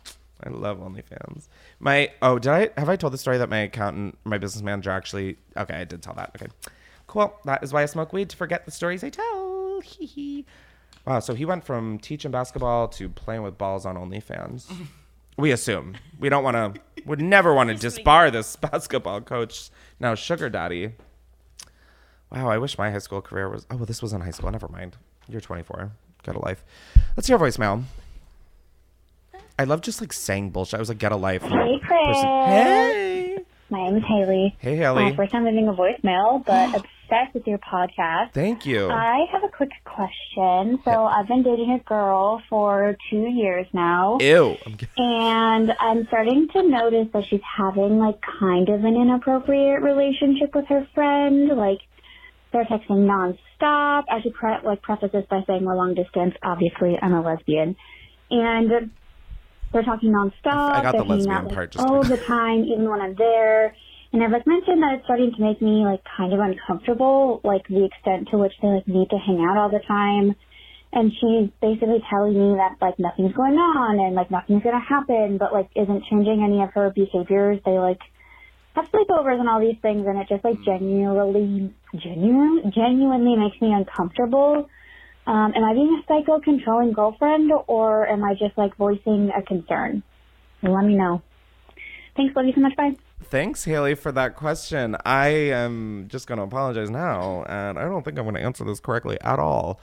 [0.43, 1.47] I love OnlyFans.
[1.79, 4.89] My oh, did I have I told the story that my accountant, my business manager,
[4.91, 5.37] actually?
[5.57, 6.31] Okay, I did tell that.
[6.35, 6.47] Okay,
[7.07, 7.37] cool.
[7.45, 9.81] That is why I smoke weed to forget the stories I tell.
[9.83, 10.45] Hee hee.
[11.10, 14.72] Wow, so he went from teaching basketball to playing with balls on OnlyFans.
[15.38, 16.80] we assume we don't want to.
[17.07, 20.91] Would never want to disbar this basketball coach now sugar daddy.
[22.32, 23.66] Wow, I wish my high school career was.
[23.72, 24.51] Oh, well, this was in high school.
[24.51, 24.97] Never mind.
[25.28, 25.91] You're 24.
[26.22, 26.64] Get a life.
[27.18, 27.86] Let's hear a voicemail.
[29.57, 30.76] I love just like saying bullshit.
[30.76, 31.41] I was like, get a life.
[31.41, 32.18] Hey, Chris.
[32.18, 33.38] Hey.
[33.72, 34.55] My name is Haley.
[34.60, 35.05] Hey, Haley.
[35.05, 38.34] Uh, first time leaving a voicemail, but obsessed with your podcast.
[38.34, 38.89] Thank you.
[38.89, 40.80] I have a quick question.
[40.86, 44.18] So I've been dating a girl for two years now.
[44.22, 44.57] Ew.
[44.66, 49.82] I'm g- And I'm starting to notice that she's having like kind of an inappropriate
[49.82, 51.49] relationship with her friend.
[51.57, 51.80] Like
[52.51, 54.03] they're texting nonstop.
[54.10, 56.36] I should pre- like preface this by saying we're long distance.
[56.43, 57.76] Obviously, I'm a lesbian,
[58.32, 58.72] and
[59.72, 60.34] they're talking nonstop.
[60.45, 63.16] I got the hanging lesbian out, like, part, just- all the time, even when I'm
[63.16, 63.76] there.
[64.12, 67.68] And I've like mentioned that it's starting to make me like kind of uncomfortable, like
[67.68, 70.36] the extent to which they like need to hang out all the time.
[70.91, 75.38] And she's basically telling me that like nothing's going on and like nothing's gonna happen,
[75.38, 77.60] but like isn't changing any of her behaviors.
[77.64, 78.01] They like
[78.74, 83.74] have sleepovers and all these things, and it just like genuinely, genuine, genuinely makes me
[83.74, 84.70] uncomfortable.
[85.28, 89.43] Um, am I being a psycho controlling girlfriend, or am I just like voicing a
[89.43, 90.01] concern?
[90.64, 91.22] Let me know.
[92.16, 92.76] Thanks, love you so much.
[92.76, 92.95] Bye.
[93.30, 94.97] Thanks, Haley, for that question.
[95.05, 98.63] I am just going to apologize now, and I don't think I'm going to answer
[98.63, 99.80] this correctly at all.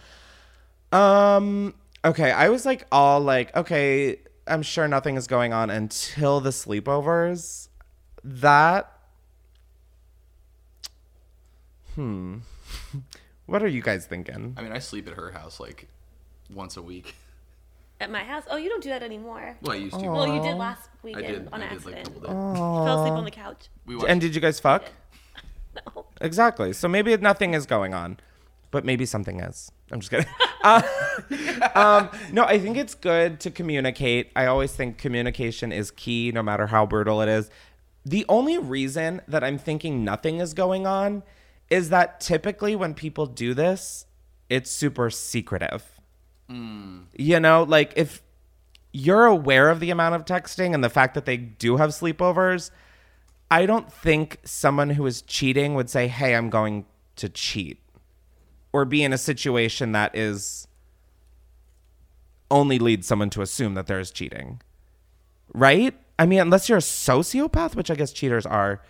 [0.93, 1.75] Um.
[2.05, 6.51] Okay, I was like all like, okay, I'm sure nothing is going on until the
[6.51, 7.69] sleepovers.
[8.25, 8.93] That.
[11.95, 12.39] Hmm.
[13.47, 14.55] what are you guys thinking?
[14.57, 15.89] I mean, I sleep at her house like
[16.53, 17.15] once a week.
[18.01, 18.45] At my house?
[18.51, 19.57] Oh, you don't do that anymore.
[19.63, 20.09] Well, I used to.
[20.09, 21.49] Well, you did last I weekend did.
[21.53, 22.05] on I did like accident.
[22.05, 22.29] couple days.
[22.29, 23.69] You fell asleep on the couch.
[23.87, 24.85] We watched, And did you guys fuck?
[25.95, 26.07] No.
[26.23, 26.73] Exactly.
[26.73, 28.19] So maybe nothing is going on,
[28.71, 29.71] but maybe something is.
[29.93, 30.27] I'm just kidding.
[30.63, 30.83] Uh,
[31.77, 34.33] um, no, I think it's good to communicate.
[34.35, 37.51] I always think communication is key, no matter how brutal it is.
[38.05, 41.23] The only reason that I'm thinking nothing is going on
[41.71, 44.07] is that typically when people do this,
[44.49, 45.96] it's super secretive.
[46.51, 47.05] Mm.
[47.15, 48.23] You know, like if
[48.93, 52.71] you're aware of the amount of texting and the fact that they do have sleepovers,
[53.51, 56.87] I don't think someone who is cheating would say, "Hey, I'm going
[57.17, 57.79] to cheat,"
[58.73, 60.67] or be in a situation that is
[62.51, 64.61] only leads someone to assume that there is cheating.
[65.53, 65.95] Right?
[66.19, 68.83] I mean, unless you're a sociopath, which I guess cheaters are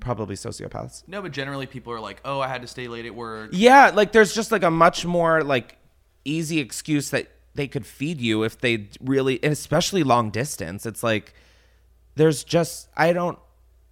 [0.00, 1.04] probably sociopaths.
[1.06, 3.90] No, but generally people are like, "Oh, I had to stay late at work." Yeah,
[3.94, 5.78] like there's just like a much more like
[6.24, 10.86] easy excuse that they could feed you if they really especially long distance.
[10.86, 11.34] It's like
[12.14, 13.38] there's just I don't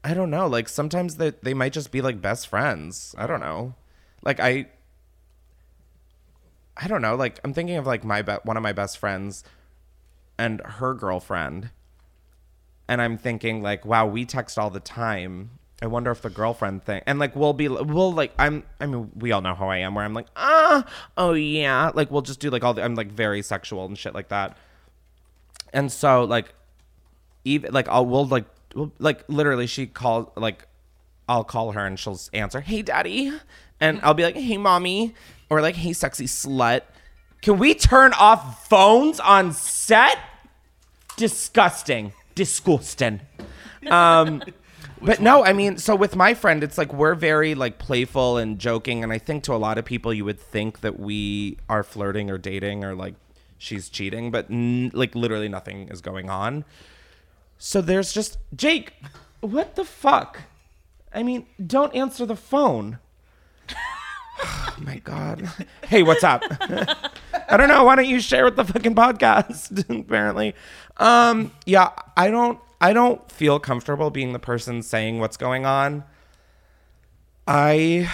[0.02, 0.46] I don't know.
[0.46, 3.14] Like sometimes they they might just be like best friends.
[3.18, 3.74] I don't know.
[4.22, 4.66] Like I
[6.76, 7.14] I don't know.
[7.14, 9.44] Like I'm thinking of like my be- one of my best friends
[10.38, 11.70] and her girlfriend.
[12.88, 15.50] And I'm thinking like, wow, we text all the time.
[15.82, 19.10] I wonder if the girlfriend thing and like we'll be we'll like I'm I mean
[19.16, 20.84] we all know how I am where I'm like ah
[21.16, 24.14] oh yeah like we'll just do like all the I'm like very sexual and shit
[24.14, 24.56] like that.
[25.72, 26.54] And so like
[27.44, 30.66] even like I'll we'll like we'll, like literally she calls like
[31.28, 33.32] I'll call her and she'll answer hey daddy
[33.80, 35.14] and I'll be like hey mommy
[35.48, 36.82] or like hey sexy slut.
[37.40, 40.18] Can we turn off phones on set?
[41.16, 42.12] Disgusting.
[42.34, 43.22] Disgusting.
[43.90, 44.42] Um
[45.02, 48.58] but no i mean so with my friend it's like we're very like playful and
[48.58, 51.82] joking and i think to a lot of people you would think that we are
[51.82, 53.14] flirting or dating or like
[53.60, 56.64] she's cheating but n- like literally nothing is going on.
[57.58, 58.94] So there's just jake
[59.40, 60.40] what the fuck?
[61.12, 62.98] I mean don't answer the phone.
[64.42, 65.50] Oh my god.
[65.84, 66.42] Hey what's up?
[67.50, 67.84] I don't know.
[67.84, 70.54] Why don't you share with the fucking podcast apparently?
[70.96, 76.04] Um yeah i don't i don't feel comfortable being the person saying what's going on.
[77.46, 78.08] I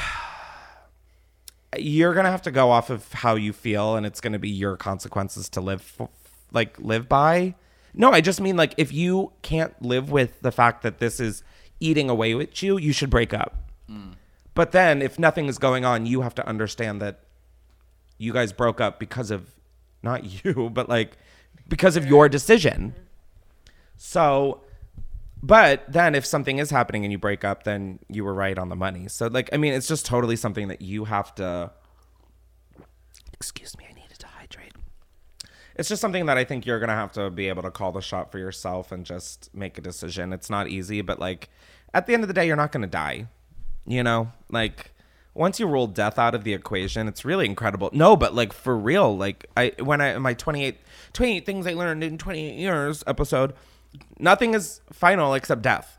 [1.77, 4.77] you're gonna have to go off of how you feel and it's gonna be your
[4.77, 6.09] consequences to live f-
[6.53, 7.55] like live by.
[7.93, 11.43] No i just mean like if you can't live with the fact that this is
[11.81, 13.71] eating away with you you should break up.
[13.91, 14.15] Mm.
[14.55, 17.21] But then if nothing is going on you have to understand that
[18.17, 19.51] you guys broke up because of
[20.03, 21.19] not you but like
[21.69, 22.95] because of your decision
[23.97, 24.63] so
[25.43, 28.69] but then if something is happening and you break up then you were right on
[28.69, 29.09] the money.
[29.09, 31.71] So like i mean it's just totally something that you have to
[33.33, 34.73] excuse me i needed to hydrate.
[35.77, 38.01] It's just something that i think you're gonna have to be able to call the
[38.01, 40.33] shot for yourself and just make a decision.
[40.33, 41.49] It's not easy but like
[41.95, 43.29] at the end of the day you're not gonna die
[43.89, 44.33] you know?
[44.51, 44.93] Like
[45.33, 47.91] once you roll death out of the equation it's really incredible.
[47.93, 50.79] No but like for real like i when i my 28
[51.13, 53.53] 28 things i learned in 28 years episode
[54.19, 55.99] nothing is final except death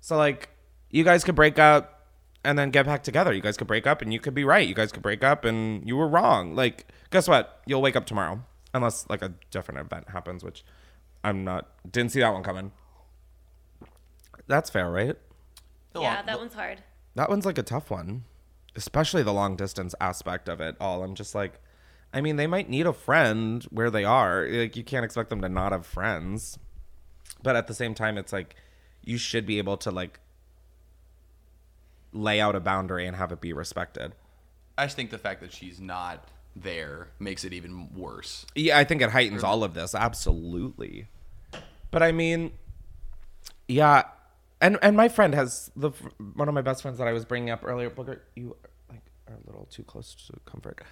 [0.00, 0.50] so like
[0.90, 2.06] you guys could break up
[2.44, 4.66] and then get back together you guys could break up and you could be right
[4.66, 8.06] you guys could break up and you were wrong like guess what you'll wake up
[8.06, 8.40] tomorrow
[8.72, 10.64] unless like a different event happens which
[11.22, 12.72] i'm not didn't see that one coming
[14.46, 15.16] that's fair right
[15.94, 16.82] yeah, that one's hard.
[17.16, 18.24] that one's like a tough one,
[18.76, 21.02] especially the long distance aspect of it all.
[21.02, 21.60] I'm just like,
[22.12, 24.46] I mean, they might need a friend where they are.
[24.46, 26.58] Like, you can't expect them to not have friends.
[27.42, 28.56] But at the same time, it's like,
[29.02, 30.20] you should be able to like
[32.12, 34.12] lay out a boundary and have it be respected.
[34.76, 38.46] I just think the fact that she's not there makes it even worse.
[38.54, 39.94] Yeah, I think it heightens all of this.
[39.94, 41.06] Absolutely.
[41.90, 42.52] But I mean,
[43.68, 44.04] yeah,
[44.60, 45.90] and and my friend has the
[46.34, 47.90] one of my best friends that I was bringing up earlier.
[47.90, 48.56] booker you
[48.88, 50.82] like are a little too close to comfort.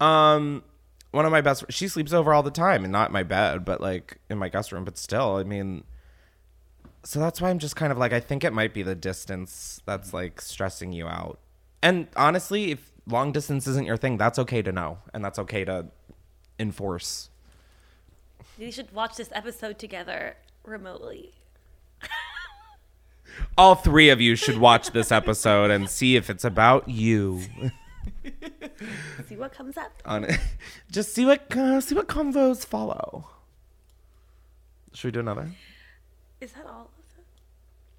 [0.00, 0.62] Um,
[1.10, 1.64] one of my best.
[1.70, 4.48] She sleeps over all the time, and not in my bed, but like in my
[4.48, 4.84] guest room.
[4.84, 5.84] But still, I mean,
[7.06, 9.80] so that's why I'm just kind of like I think it might be the distance
[9.86, 11.38] that's like stressing you out.
[11.80, 15.64] And honestly, if long distance isn't your thing, that's okay to know, and that's okay
[15.64, 15.86] to
[16.58, 17.30] enforce.
[18.58, 21.34] You should watch this episode together remotely.
[23.56, 27.40] all three of you should watch this episode and see if it's about you.
[29.28, 29.92] See what comes up.
[30.04, 30.40] On it.
[30.90, 33.28] just see what uh, see what convos follow.
[34.92, 35.52] Should we do another?
[36.40, 36.90] Is that all?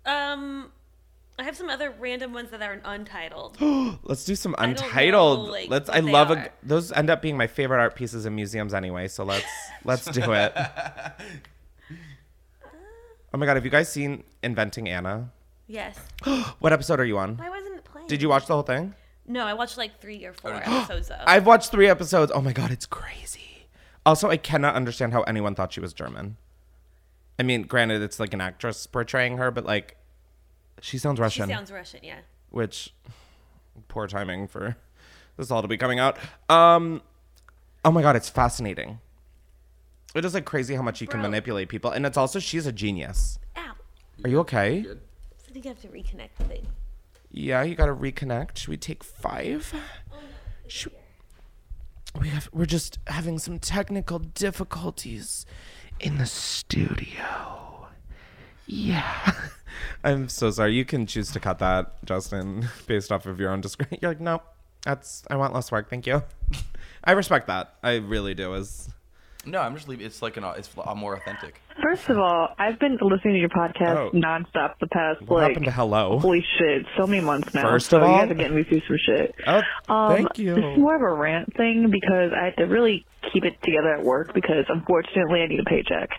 [0.08, 0.72] Um,
[1.38, 3.58] I have some other random ones that are untitled.
[4.04, 5.50] Let's do some I don't know, untitled.
[5.50, 5.88] like, let's.
[5.90, 6.38] what I they love are.
[6.38, 6.92] a, those.
[6.92, 9.08] End up being my favorite art pieces in museums anyway.
[9.08, 9.46] So let's
[9.84, 10.56] let's do it.
[13.34, 15.32] Oh my god, have you guys seen Inventing Anna?
[15.68, 15.98] yes.
[16.60, 17.40] What episode are you on?
[17.44, 18.08] I wasn't playing.
[18.08, 18.96] Did you watch the whole thing?
[19.28, 21.20] No, I watched like three or four episodes of.
[21.28, 22.32] I've watched three episodes.
[22.34, 23.68] Oh my god, it's crazy.
[24.06, 26.38] Also, I cannot understand how anyone thought she was German.
[27.38, 29.97] I mean, granted, it's like an actress portraying her, but like,
[30.82, 31.48] she sounds Russian.
[31.50, 32.20] she sounds Russian, yeah.
[32.50, 32.94] which
[33.88, 34.76] poor timing for
[35.38, 36.18] this all to be coming out.
[36.50, 37.02] Um,
[37.86, 39.00] oh my god, it's fascinating.
[40.16, 42.72] It is like crazy how much you can manipulate people, and it's also she's a
[42.72, 43.40] genius.
[43.58, 43.74] Ow.
[44.24, 44.86] Are you okay?
[44.88, 46.66] I think I have to reconnect the thing.
[47.32, 48.58] Yeah, you gotta reconnect.
[48.58, 49.74] Should we take five?
[50.68, 50.94] Should-
[52.20, 55.46] we have we're just having some technical difficulties
[56.00, 57.88] in the studio.
[58.66, 59.34] Yeah.
[60.04, 60.74] I'm so sorry.
[60.74, 63.98] You can choose to cut that, Justin, based off of your own discretion.
[64.02, 64.42] You're like, no,
[64.84, 66.24] that's I want less work, thank you.
[67.04, 67.76] I respect that.
[67.84, 68.54] I really do.
[68.56, 68.90] As
[69.46, 70.06] No, I'm just leaving.
[70.06, 70.44] It's like an.
[70.58, 71.62] It's a more authentic.
[71.82, 74.12] First of all, I've been listening to your podcast Oh.
[74.12, 76.18] nonstop the past What like happened to hello?
[76.20, 77.62] holy shit, so many months now.
[77.62, 79.36] First so of you all- guys are getting me through some shit.
[79.46, 80.56] Oh, Um, thank you.
[80.56, 83.94] This is more of a rant thing because I had to really keep it together
[83.94, 86.10] at work because unfortunately I need a paycheck.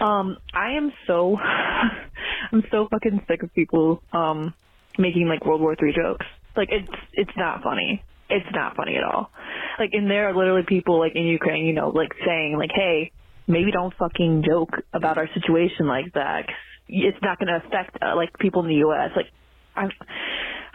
[0.00, 1.36] Um, I am so,
[2.52, 4.54] I'm so fucking sick of people um
[4.98, 6.26] making like World War Three jokes.
[6.56, 8.04] Like it's it's not funny.
[8.30, 9.30] It's not funny at all.
[9.78, 13.12] Like and there are literally people like in Ukraine, you know, like saying like, hey,
[13.46, 16.46] maybe don't fucking joke about our situation like that.
[16.88, 19.10] It's not going to affect uh, like people in the U.S.
[19.16, 19.26] Like
[19.74, 19.90] I'm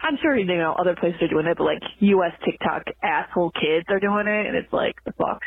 [0.02, 2.32] I'm sure you know other places are doing it, but like U.S.
[2.44, 5.40] TikTok asshole kids are doing it, and it's like the fuck.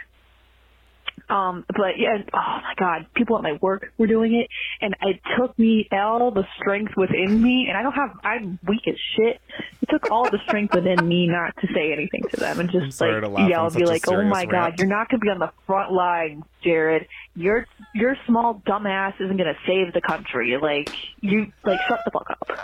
[1.30, 4.49] Um, but yeah, oh my god, people at my work were doing it,
[4.82, 8.88] and it took me all the strength within me, and I don't have, I'm weak
[8.88, 9.39] as shit.
[9.82, 12.99] It took all the strength within me not to say anything to them and just
[12.99, 14.80] like to yell and be like, oh my god, rant.
[14.80, 17.07] you're not gonna be on the front lines, Jared.
[17.36, 17.65] Your
[17.95, 20.57] your small dumbass isn't gonna save the country.
[20.61, 20.89] Like
[21.21, 22.49] you, like shut the fuck up.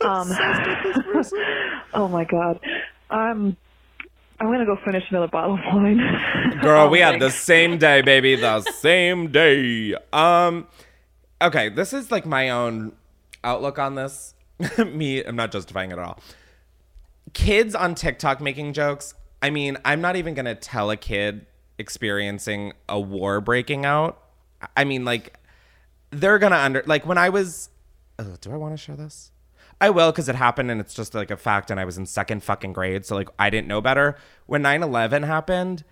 [0.00, 0.30] Um,
[1.94, 2.60] oh my god.
[3.10, 3.56] Um,
[4.40, 5.98] I'm gonna go finish another bottle of wine.
[6.62, 8.36] Girl, Oh, we had the same day, baby.
[8.36, 9.94] The same day.
[10.12, 10.68] Um,
[11.42, 12.92] okay, this is like my own
[13.42, 14.34] outlook on this.
[14.78, 16.20] Me, I'm not justifying it at all.
[17.34, 19.14] Kids on TikTok making jokes.
[19.42, 21.46] I mean, I'm not even gonna tell a kid
[21.78, 24.22] experiencing a war breaking out.
[24.76, 25.36] I mean, like,
[26.10, 27.70] they're gonna under like when I was.
[28.18, 29.30] Oh, do I want to share this?
[29.80, 31.70] I will because it happened and it's just like a fact.
[31.70, 34.16] And I was in second fucking grade, so like I didn't know better.
[34.46, 35.84] When 9/11 happened,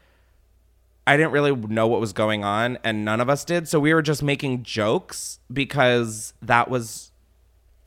[1.07, 3.69] I didn't really know what was going on, and none of us did.
[3.69, 7.13] So we were just making jokes because that was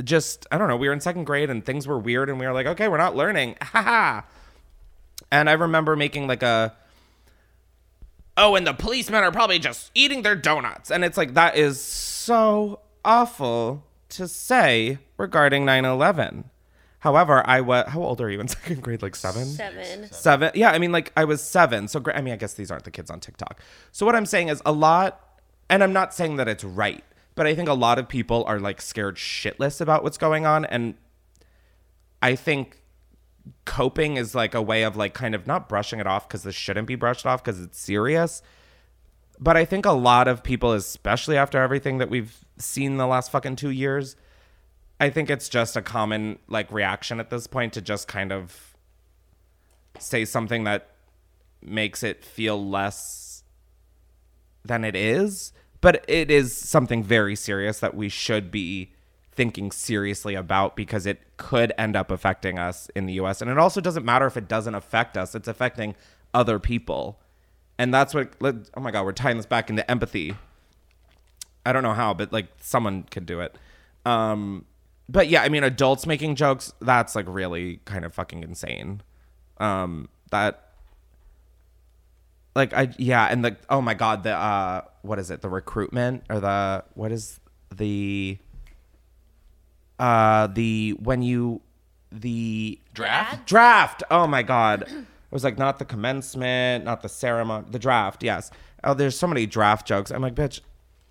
[0.04, 0.78] just I don't know.
[0.78, 2.98] We were in second grade and things were weird, and we were like, okay, we're
[2.98, 4.22] not learning, haha.
[5.32, 6.76] And I remember making like a
[8.40, 10.90] oh, and the policemen are probably just eating their donuts.
[10.90, 16.50] And it's like, that is so awful to say regarding 9 11.
[17.00, 19.02] However, I was, how old are you in second grade?
[19.02, 19.46] Like seven?
[19.46, 20.12] Seven.
[20.12, 20.52] Seven.
[20.54, 21.88] Yeah, I mean, like I was seven.
[21.88, 23.62] So, I mean, I guess these aren't the kids on TikTok.
[23.92, 25.40] So, what I'm saying is a lot,
[25.70, 27.04] and I'm not saying that it's right,
[27.36, 30.66] but I think a lot of people are like scared shitless about what's going on.
[30.66, 30.96] And
[32.22, 32.82] I think
[33.64, 36.56] coping is like a way of like kind of not brushing it off because this
[36.56, 38.42] shouldn't be brushed off because it's serious.
[39.40, 43.32] But I think a lot of people, especially after everything that we've seen the last
[43.32, 44.16] fucking two years,
[45.00, 48.76] I think it's just a common like reaction at this point to just kind of
[49.98, 50.90] say something that
[51.62, 53.44] makes it feel less
[54.66, 55.54] than it is.
[55.82, 58.92] But it is something very serious that we should be
[59.32, 63.42] thinking seriously about because it could end up affecting us in the US.
[63.42, 65.96] And it also doesn't matter if it doesn't affect us, it's affecting
[66.34, 67.22] other people.
[67.80, 70.36] And that's what, let- oh my God, we're tying this back into empathy.
[71.66, 73.56] I don't know how, but like someone could do it.
[74.06, 74.66] Um,
[75.08, 79.02] but yeah, I mean, adults making jokes, that's like really kind of fucking insane.
[79.58, 80.66] Um, that,
[82.56, 85.42] like, I, yeah, and the, oh my God, the, uh, what is it?
[85.42, 87.40] The recruitment or the, what is
[87.74, 88.38] the,
[89.98, 91.62] uh, the, when you,
[92.12, 93.48] the Draft?
[93.48, 94.04] draft.
[94.12, 94.86] Oh my God.
[95.32, 98.24] It was like not the commencement, not the ceremony, the draft.
[98.24, 98.50] Yes.
[98.84, 100.10] Oh, there's so many draft jokes.
[100.10, 100.62] I'm like, bitch,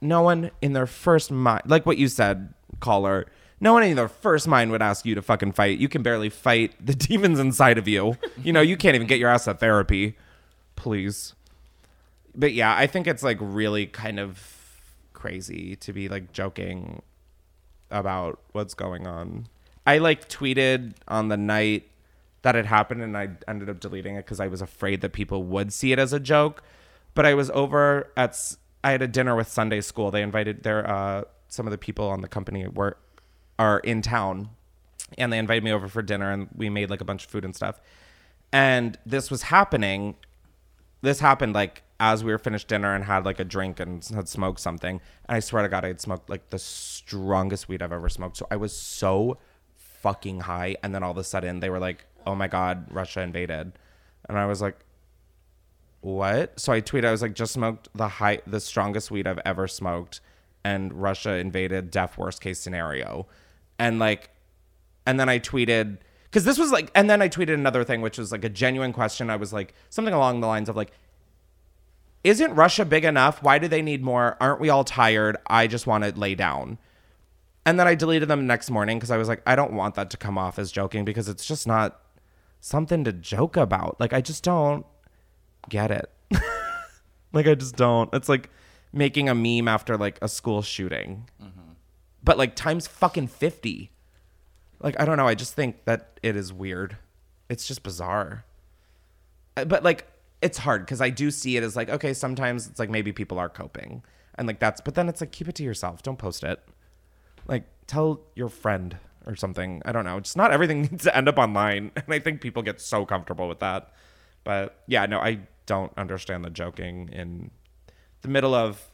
[0.01, 3.27] no one in their first mind, like what you said, caller,
[3.61, 5.79] no one in their first mind would ask you to fucking fight.
[5.79, 8.16] You can barely fight the demons inside of you.
[8.43, 10.16] You know, you can't even get your ass to therapy.
[10.77, 11.35] Please.
[12.35, 14.81] But yeah, I think it's like really kind of
[15.12, 17.03] crazy to be like joking
[17.91, 19.49] about what's going on.
[19.87, 21.89] I like tweeted on the night
[22.43, 25.43] that had happened and I ended up deleting it because I was afraid that people
[25.45, 26.62] would see it as a joke.
[27.14, 30.11] But I was over at I had a dinner with Sunday School.
[30.11, 32.97] They invited their uh, some of the people on the company were
[33.59, 34.51] are in town,
[35.16, 37.45] and they invited me over for dinner and we made like a bunch of food
[37.45, 37.80] and stuff.
[38.53, 40.16] And this was happening.
[41.03, 44.28] This happened like as we were finished dinner and had like a drink and had
[44.28, 45.01] smoked something.
[45.28, 48.36] And I swear to God, I had smoked like the strongest weed I've ever smoked.
[48.36, 49.39] So I was so
[49.76, 50.76] fucking high.
[50.82, 53.72] And then all of a sudden they were like, oh my God, Russia invaded.
[54.29, 54.76] And I was like,
[56.03, 56.61] what?
[56.61, 59.66] So I tweeted, I was like, just smoked the high, the strongest weed I've ever
[59.66, 60.20] smoked.
[60.62, 63.26] And Russia invaded, death worst case scenario.
[63.79, 64.29] And like,
[65.07, 68.18] and then I tweeted, because this was like, and then I tweeted another thing, which
[68.18, 69.31] was like a genuine question.
[69.31, 70.93] I was like, something along the lines of like,
[72.24, 73.43] isn't Russia big enough?
[73.43, 74.37] Why do they need more?
[74.39, 75.39] Aren't we all tired?
[75.47, 76.76] I just want to lay down.
[77.64, 80.11] And then I deleted them next morning because I was like, I don't want that
[80.11, 82.01] to come off as joking because it's just not
[82.61, 83.99] something to joke about.
[84.01, 84.85] Like, I just don't
[85.69, 86.11] get it.
[87.31, 88.09] Like I just don't.
[88.15, 88.49] It's like
[88.91, 91.29] making a meme after like a school shooting.
[92.25, 93.91] But like times fucking 50.
[94.81, 96.97] Like I don't know, I just think that it is weird.
[97.51, 98.45] It's just bizarre.
[99.59, 100.07] Uh, But like
[100.41, 103.39] it's hard cuz I do see it as like okay, sometimes it's like maybe people
[103.39, 104.03] are coping.
[104.37, 106.03] And like that's but then it's like keep it to yourself.
[106.03, 106.67] Don't post it.
[107.47, 108.97] Like tell your friend
[109.29, 109.83] or something.
[109.85, 110.16] I don't know.
[110.16, 111.93] It's not everything needs to end up online.
[111.97, 113.93] And I think people get so comfortable with that.
[114.43, 117.51] But yeah, no, I don't understand the joking in
[118.22, 118.91] the middle of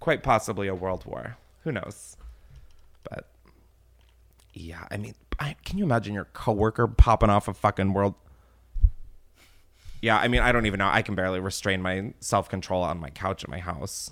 [0.00, 1.36] quite possibly a world war.
[1.62, 2.16] Who knows?
[3.08, 3.26] But
[4.52, 8.14] yeah, I mean, I, can you imagine your coworker popping off a fucking world?
[10.00, 10.88] Yeah, I mean, I don't even know.
[10.88, 14.10] I can barely restrain my self control on my couch at my house.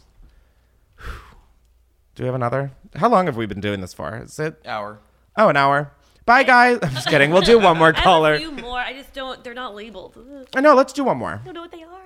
[2.17, 2.73] Do we have another?
[2.95, 4.17] How long have we been doing this for?
[4.17, 4.61] Is it?
[4.65, 5.01] Hour.
[5.37, 5.93] Oh, an hour.
[6.25, 6.79] Bye, guys.
[6.83, 7.31] I'm just kidding.
[7.31, 8.31] We'll do one more color.
[8.35, 8.55] I have caller.
[8.55, 8.79] a few more.
[8.79, 9.43] I just don't.
[9.45, 10.19] They're not labeled.
[10.55, 10.75] I know.
[10.75, 11.41] Let's do one more.
[11.43, 11.97] I don't know what they are.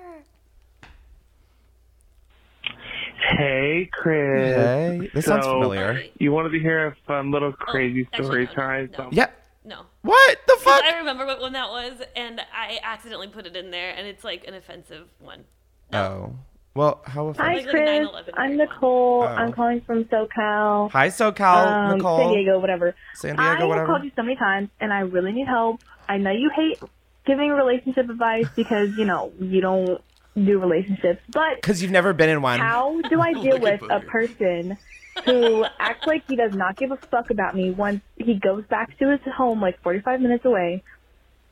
[3.37, 4.57] Hey, Chris.
[4.57, 6.03] Hey, this sounds familiar.
[6.19, 8.91] You wanted to hear a fun little oh, crazy actually, story no, time?
[8.99, 9.09] no.
[9.13, 9.31] Yeah.
[9.65, 9.83] No.
[10.03, 10.83] What the fuck?
[10.83, 14.25] I remember what one that was, and I accidentally put it in there, and it's
[14.25, 15.45] like an offensive one.
[15.93, 16.35] Oh.
[16.75, 18.09] Well, how Hi, Like Chris.
[18.35, 19.25] I'm Nicole.
[19.25, 19.27] Oh.
[19.27, 20.91] I'm calling from SoCal.
[20.93, 22.19] Hi, SoCal, um, Nicole.
[22.19, 22.95] San Diego, whatever.
[23.15, 23.87] San Diego, I have whatever.
[23.87, 25.81] called you so many times, and I really need help.
[26.09, 26.79] I know you hate
[27.27, 30.01] giving relationship advice because you know you don't
[30.37, 32.61] do relationships, but Because you've never been in one.
[32.61, 34.79] how do I deal with a person
[35.25, 38.97] who acts like he does not give a fuck about me once he goes back
[38.99, 40.85] to his home like 45 minutes away,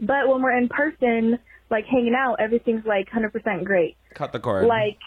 [0.00, 1.40] but when we're in person,
[1.70, 3.96] like hanging out, everything's like 100% great.
[4.14, 4.66] Cut the cord.
[4.66, 4.98] Like,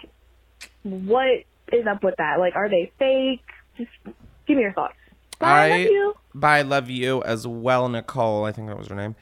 [0.84, 2.39] what is up with that?
[2.39, 3.43] Like, are they fake?
[3.78, 3.89] Just
[4.47, 4.95] give me your thoughts.
[5.39, 6.14] Bye, love you.
[6.36, 8.45] Bye, love you as well, Nicole.
[8.45, 9.16] I think that was her name.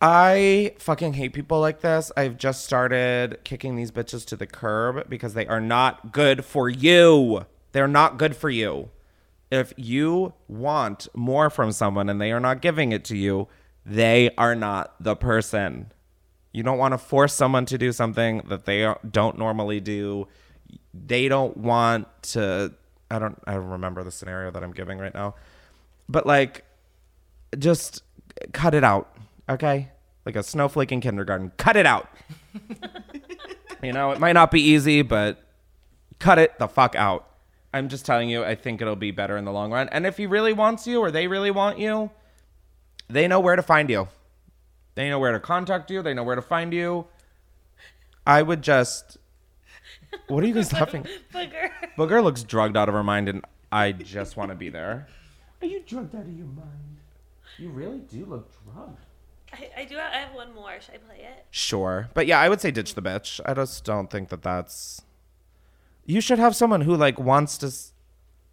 [0.00, 2.12] I fucking hate people like this.
[2.16, 6.68] I've just started kicking these bitches to the curb because they are not good for
[6.68, 7.46] you.
[7.72, 8.90] They're not good for you.
[9.50, 13.48] If you want more from someone and they are not giving it to you,
[13.84, 15.92] they are not the person.
[16.56, 20.26] You don't want to force someone to do something that they don't normally do.
[20.94, 22.72] They don't want to.
[23.10, 23.38] I don't.
[23.46, 25.34] I don't remember the scenario that I'm giving right now,
[26.08, 26.64] but like,
[27.58, 28.02] just
[28.54, 29.14] cut it out,
[29.50, 29.90] okay?
[30.24, 31.52] Like a snowflake in kindergarten.
[31.58, 32.08] Cut it out.
[33.82, 35.44] you know, it might not be easy, but
[36.18, 37.28] cut it the fuck out.
[37.74, 39.90] I'm just telling you, I think it'll be better in the long run.
[39.90, 42.10] And if he really wants you or they really want you,
[43.10, 44.08] they know where to find you.
[44.96, 46.02] They know where to contact you.
[46.02, 47.06] They know where to find you.
[48.26, 49.18] I would just.
[50.26, 51.06] What are you guys laughing?
[51.32, 51.70] Booger.
[51.96, 55.06] Booger looks drugged out of her mind, and I just want to be there.
[55.62, 56.96] Are you drugged out of your mind?
[57.58, 58.98] You really do look drugged.
[59.52, 59.96] I, I do.
[59.96, 60.80] Have, I have one more.
[60.80, 61.44] Should I play it?
[61.50, 63.40] Sure, but yeah, I would say ditch the bitch.
[63.46, 65.02] I just don't think that that's.
[66.04, 67.92] You should have someone who like wants to s-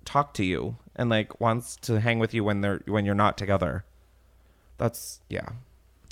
[0.05, 3.37] talk to you and like wants to hang with you when they're when you're not
[3.37, 3.85] together.
[4.77, 5.49] That's yeah.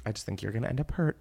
[0.06, 1.18] I just think you're gonna end up hurt.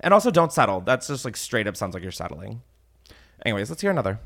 [0.00, 0.80] And also, don't settle.
[0.80, 2.62] That's just like straight up sounds like you're settling.
[3.44, 4.18] Anyways, let's hear another.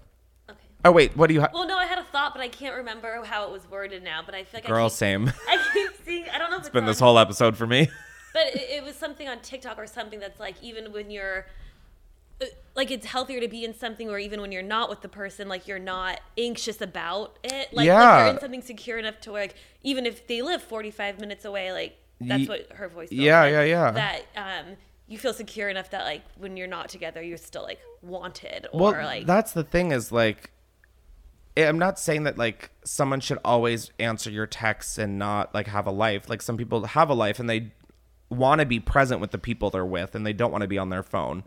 [0.49, 0.59] Okay.
[0.85, 1.53] Oh wait, what do you have?
[1.53, 4.23] Well, no, I had a thought, but I can't remember how it was worded now.
[4.25, 5.33] But I feel like I Girl, keep, same.
[5.49, 6.25] I keep seeing.
[6.33, 7.91] I don't know if It's it's, been on, this whole episode for me.
[8.33, 11.47] But it, it was something on TikTok or something that's like even when you're
[12.43, 12.45] uh,
[12.75, 15.49] like it's healthier to be in something where even when you're not with the person,
[15.49, 17.73] like you're not anxious about it.
[17.73, 21.19] Like, like you're in something secure enough to where like even if they live 45
[21.19, 23.11] minutes away, like that's Ye- what her voice.
[23.13, 23.91] yeah, like, yeah, yeah.
[23.91, 24.77] That um
[25.07, 28.81] you feel secure enough that like when you're not together, you're still like wanted or
[28.81, 30.51] well, like that's the thing is like,
[31.57, 35.87] I'm not saying that like someone should always answer your texts and not like have
[35.87, 36.29] a life.
[36.29, 37.73] Like some people have a life and they
[38.29, 40.79] want to be present with the people they're with and they don't want to be
[40.79, 41.45] on their phone.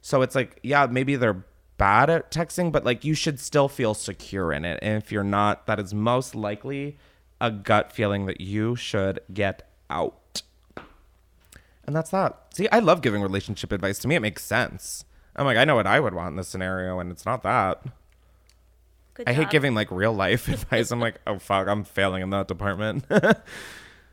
[0.00, 1.44] So it's like, yeah, maybe they're
[1.76, 4.78] bad at texting, but like you should still feel secure in it.
[4.82, 6.96] And if you're not, that is most likely
[7.40, 10.42] a gut feeling that you should get out.
[11.84, 12.38] And that's that.
[12.54, 13.98] See, I love giving relationship advice.
[14.00, 15.04] To me, it makes sense.
[15.34, 17.82] I'm like, I know what I would want in this scenario, and it's not that.
[19.14, 19.50] Good I hate job.
[19.50, 20.90] giving like real life advice.
[20.90, 23.04] I'm like, oh fuck, I'm failing in that department.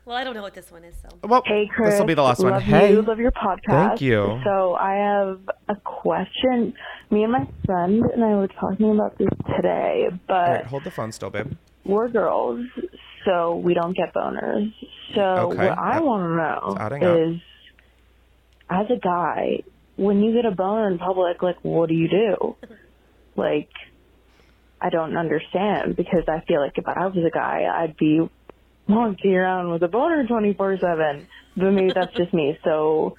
[0.04, 1.10] Well, I don't know what this one is, so.
[1.22, 1.90] well, Hey, Chris.
[1.90, 2.52] this will be the last one.
[2.52, 2.96] Love Hey.
[2.96, 3.88] Love your podcast.
[3.88, 4.40] Thank you.
[4.42, 5.38] So I have
[5.68, 6.72] a question.
[7.10, 10.90] Me and my friend and I were talking about this today, but right, hold the
[10.90, 11.52] phone still, babe.
[11.84, 12.64] we're girls,
[13.28, 14.72] so we don't get boners.
[15.14, 15.20] So
[15.52, 15.66] Okay.
[15.66, 16.92] what I want to know up.
[17.02, 17.40] is,
[18.70, 19.62] as a guy,
[19.96, 22.56] when you get a boner in public, like, what do you do?
[23.36, 23.68] Like,
[24.80, 28.20] I don't understand because I feel like if I was a guy, I'd be
[28.88, 31.28] walking around with a boner 24 7.
[31.56, 32.56] But maybe that's just me.
[32.64, 33.14] So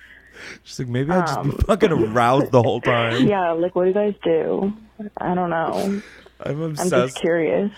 [0.64, 3.28] She's like, maybe I'll just be Um, fucking aroused the whole time.
[3.28, 4.72] Yeah, like what do you guys do?
[5.20, 6.02] I don't know.
[6.40, 7.72] I'm I'm just curious.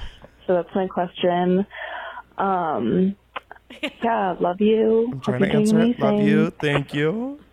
[0.45, 1.65] So that's my question.
[2.37, 3.15] Um,
[4.03, 5.09] yeah, love you.
[5.11, 5.99] I'm trying Hope to answer doing it.
[5.99, 6.49] Love you.
[6.51, 7.39] Thank you.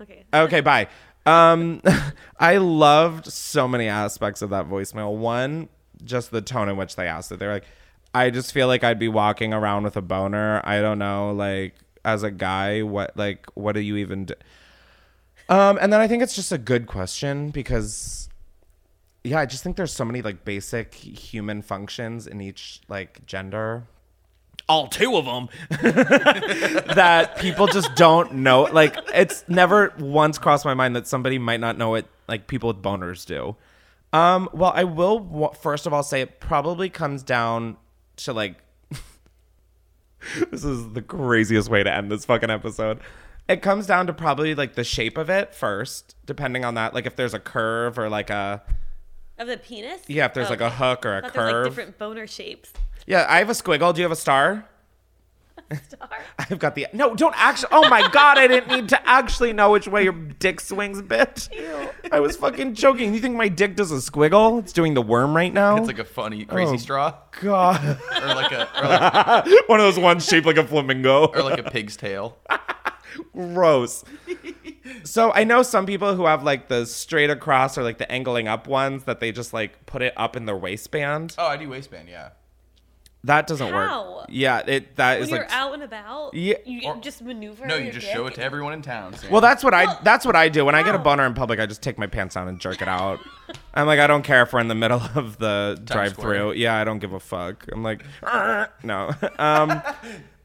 [0.00, 0.24] Okay.
[0.32, 0.86] Okay, bye.
[1.26, 1.82] Um,
[2.38, 5.16] I loved so many aspects of that voicemail.
[5.16, 5.68] One,
[6.04, 7.40] just the tone in which they asked it.
[7.40, 7.64] They're like,
[8.14, 10.60] I just feel like I'd be walking around with a boner.
[10.64, 11.74] I don't know, like
[12.04, 14.34] as a guy, what like what do you even do?
[15.48, 18.27] Um, and then I think it's just a good question because
[19.24, 23.84] yeah, I just think there's so many like basic human functions in each like gender.
[24.68, 25.48] All two of them
[25.80, 28.62] that people just don't know.
[28.64, 32.68] Like it's never once crossed my mind that somebody might not know what like people
[32.68, 33.56] with boners do.
[34.12, 37.76] Um, well, I will w- first of all say it probably comes down
[38.16, 38.56] to like
[40.50, 43.00] this is the craziest way to end this fucking episode.
[43.48, 46.92] It comes down to probably like the shape of it first, depending on that.
[46.92, 48.62] Like if there's a curve or like a
[49.38, 50.00] Of the penis?
[50.08, 50.70] Yeah, if there's, like, a oh.
[50.70, 51.64] hook or I a thought there were, curve.
[51.64, 52.72] like different boner shapes.
[53.06, 53.26] yeah.
[53.28, 53.94] I have a squiggle.
[53.94, 54.66] Do you have a star?
[55.88, 56.08] Star?
[56.38, 57.14] I've got the no.
[57.14, 57.68] Don't actually.
[57.72, 58.38] Oh my god!
[58.38, 61.52] I didn't need to actually know which way your dick swings, bitch.
[61.54, 61.90] Ew.
[62.12, 63.12] I was fucking joking.
[63.12, 64.60] You think my dick does a squiggle?
[64.60, 65.76] It's doing the worm right now.
[65.76, 67.14] It's like a funny crazy Oh, straw.
[67.42, 67.84] God.
[68.16, 71.26] or like a or like, One of those ones shaped like a flamingo.
[71.26, 72.38] or like a pig's tail.
[73.34, 74.04] Gross.
[75.04, 78.48] So I know some people who have like the straight across or like the angling
[78.48, 81.34] up ones that they just like put it up in their waistband.
[81.38, 82.08] Oh, I do waistband.
[82.08, 82.30] Yeah.
[83.24, 84.14] That doesn't How?
[84.18, 84.26] work.
[84.28, 86.54] Yeah, it that When is you're like out and about, Yeah.
[86.64, 87.66] you just maneuver.
[87.66, 88.14] No, you your just dick.
[88.14, 89.12] show it to everyone in town.
[89.14, 91.34] saying- Well, that's what I that's what I do when I get a boner in
[91.34, 91.58] public.
[91.58, 93.18] I just take my pants down and jerk it out.
[93.74, 96.52] I'm like, I don't care if we're in the middle of the drive-through.
[96.52, 97.66] Yeah, I don't give a fuck.
[97.72, 98.04] I'm like,
[98.84, 99.10] no.
[99.38, 99.82] Um,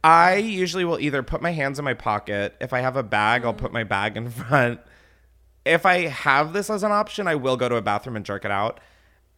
[0.03, 2.55] I usually will either put my hands in my pocket.
[2.59, 3.73] If I have a bag, I'll put mm-hmm.
[3.73, 4.81] my bag in front.
[5.65, 8.43] If I have this as an option, I will go to a bathroom and jerk
[8.43, 8.81] it out.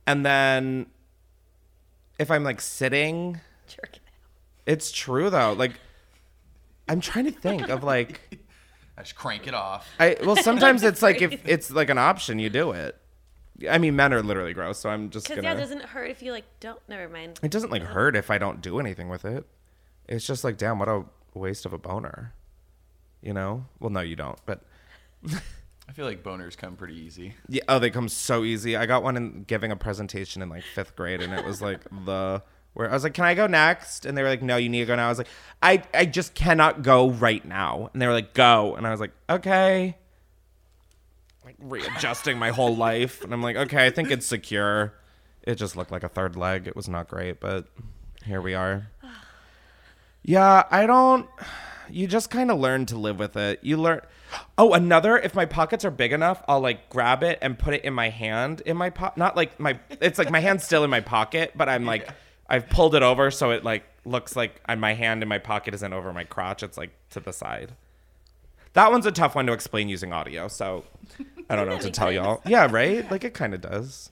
[0.07, 0.87] And then,
[2.17, 4.01] if I'm like sitting, Jerk it
[4.65, 5.53] it's true though.
[5.53, 5.73] Like,
[6.87, 8.19] I'm trying to think of like.
[8.97, 9.87] I just crank it off.
[9.99, 12.97] I well sometimes it's like if it's like an option, you do it.
[13.69, 15.53] I mean, men are literally gross, so I'm just Because gonna.
[15.53, 16.79] yeah, it doesn't hurt if you like don't.
[16.87, 17.39] Never mind.
[17.43, 19.45] it doesn't like um, hurt if I don't do anything with it.
[20.07, 21.03] It's just like, damn, what a
[21.33, 22.33] waste of a boner.
[23.21, 23.65] You know?
[23.79, 24.39] Well, no, you don't.
[24.45, 24.61] But
[25.87, 27.35] I feel like boners come pretty easy.
[27.47, 28.75] yeah, oh, they come so easy.
[28.75, 31.81] I got one in giving a presentation in like fifth grade, and it was like
[32.05, 32.41] the
[32.73, 34.79] where I was like, "Can I go next?" And they were like, "No, you need
[34.79, 35.27] to go now." I was like,
[35.61, 38.99] "I I just cannot go right now," and they were like, "Go," and I was
[38.99, 39.97] like, "Okay."
[41.43, 44.93] Like readjusting my whole life, and I'm like, "Okay, I think it's secure."
[45.43, 46.67] It just looked like a third leg.
[46.67, 47.67] It was not great, but
[48.25, 48.87] here we are.
[50.25, 51.29] Yeah, I don't.
[51.87, 53.59] You just kind of learn to live with it.
[53.61, 54.01] You learn.
[54.57, 55.17] Oh, another.
[55.17, 58.09] If my pockets are big enough, I'll like grab it and put it in my
[58.09, 59.17] hand in my pocket.
[59.17, 59.79] Not like my.
[60.01, 62.09] It's like my hand's still in my pocket, but I'm like,
[62.49, 65.93] I've pulled it over so it like looks like my hand in my pocket isn't
[65.93, 66.63] over my crotch.
[66.63, 67.73] It's like to the side.
[68.73, 70.85] That one's a tough one to explain using audio, so
[71.49, 72.41] I don't know what to tell y'all.
[72.45, 73.09] Yeah, right?
[73.09, 74.09] Like it kind of does.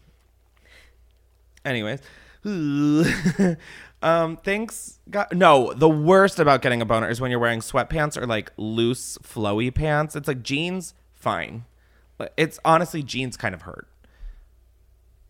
[1.65, 2.01] Anyways,
[4.03, 4.99] um, thanks.
[5.09, 8.51] God, no, the worst about getting a boner is when you're wearing sweatpants or like
[8.57, 10.15] loose, flowy pants.
[10.15, 11.65] It's like jeans, fine.
[12.17, 13.87] But it's honestly jeans kind of hurt.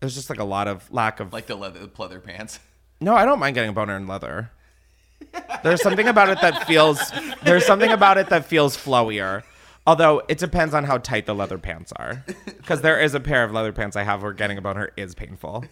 [0.00, 2.58] There's just like a lot of lack of Like the leather, the pleather pants.
[3.00, 4.50] no, I don't mind getting a boner in leather.
[5.62, 7.00] There's something about it that feels
[7.44, 9.42] there's something about it that feels flowier.
[9.86, 12.24] Although it depends on how tight the leather pants are.
[12.44, 15.14] Because there is a pair of leather pants I have where getting a boner is
[15.14, 15.64] painful.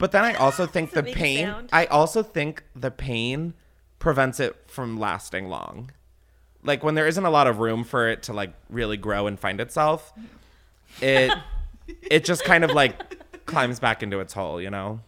[0.00, 1.68] But then I also think the Does it make a pain sound?
[1.72, 3.54] I also think the pain
[4.00, 5.92] prevents it from lasting long.
[6.64, 9.38] Like when there isn't a lot of room for it to like really grow and
[9.38, 10.12] find itself,
[11.00, 11.32] it
[12.02, 15.00] it just kind of like climbs back into its hole, you know?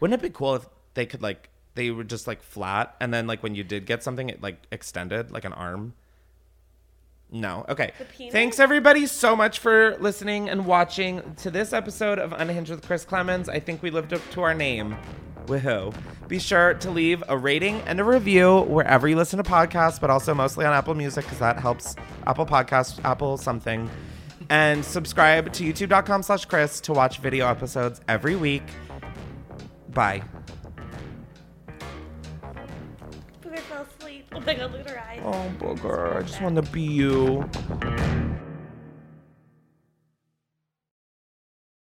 [0.00, 3.26] Wouldn't it be cool if they could like they were just like flat and then
[3.26, 5.94] like when you did get something it like extended like an arm?
[7.30, 7.64] No.
[7.68, 7.92] Okay.
[8.30, 13.04] Thanks everybody so much for listening and watching to this episode of Unhinged with Chris
[13.04, 13.48] Klemens.
[13.48, 14.96] I think we lived up to our name.
[15.46, 15.94] Woohoo.
[16.28, 20.10] Be sure to leave a rating and a review wherever you listen to podcasts, but
[20.10, 21.94] also mostly on Apple Music because that helps
[22.26, 23.88] Apple Podcasts, Apple something.
[24.48, 28.62] And subscribe to youtube.com slash Chris to watch video episodes every week.
[29.88, 30.22] Bye.
[34.36, 35.22] Oh my god, look at her eyes.
[35.24, 36.16] Oh, booger.
[36.16, 37.48] I just want to be you.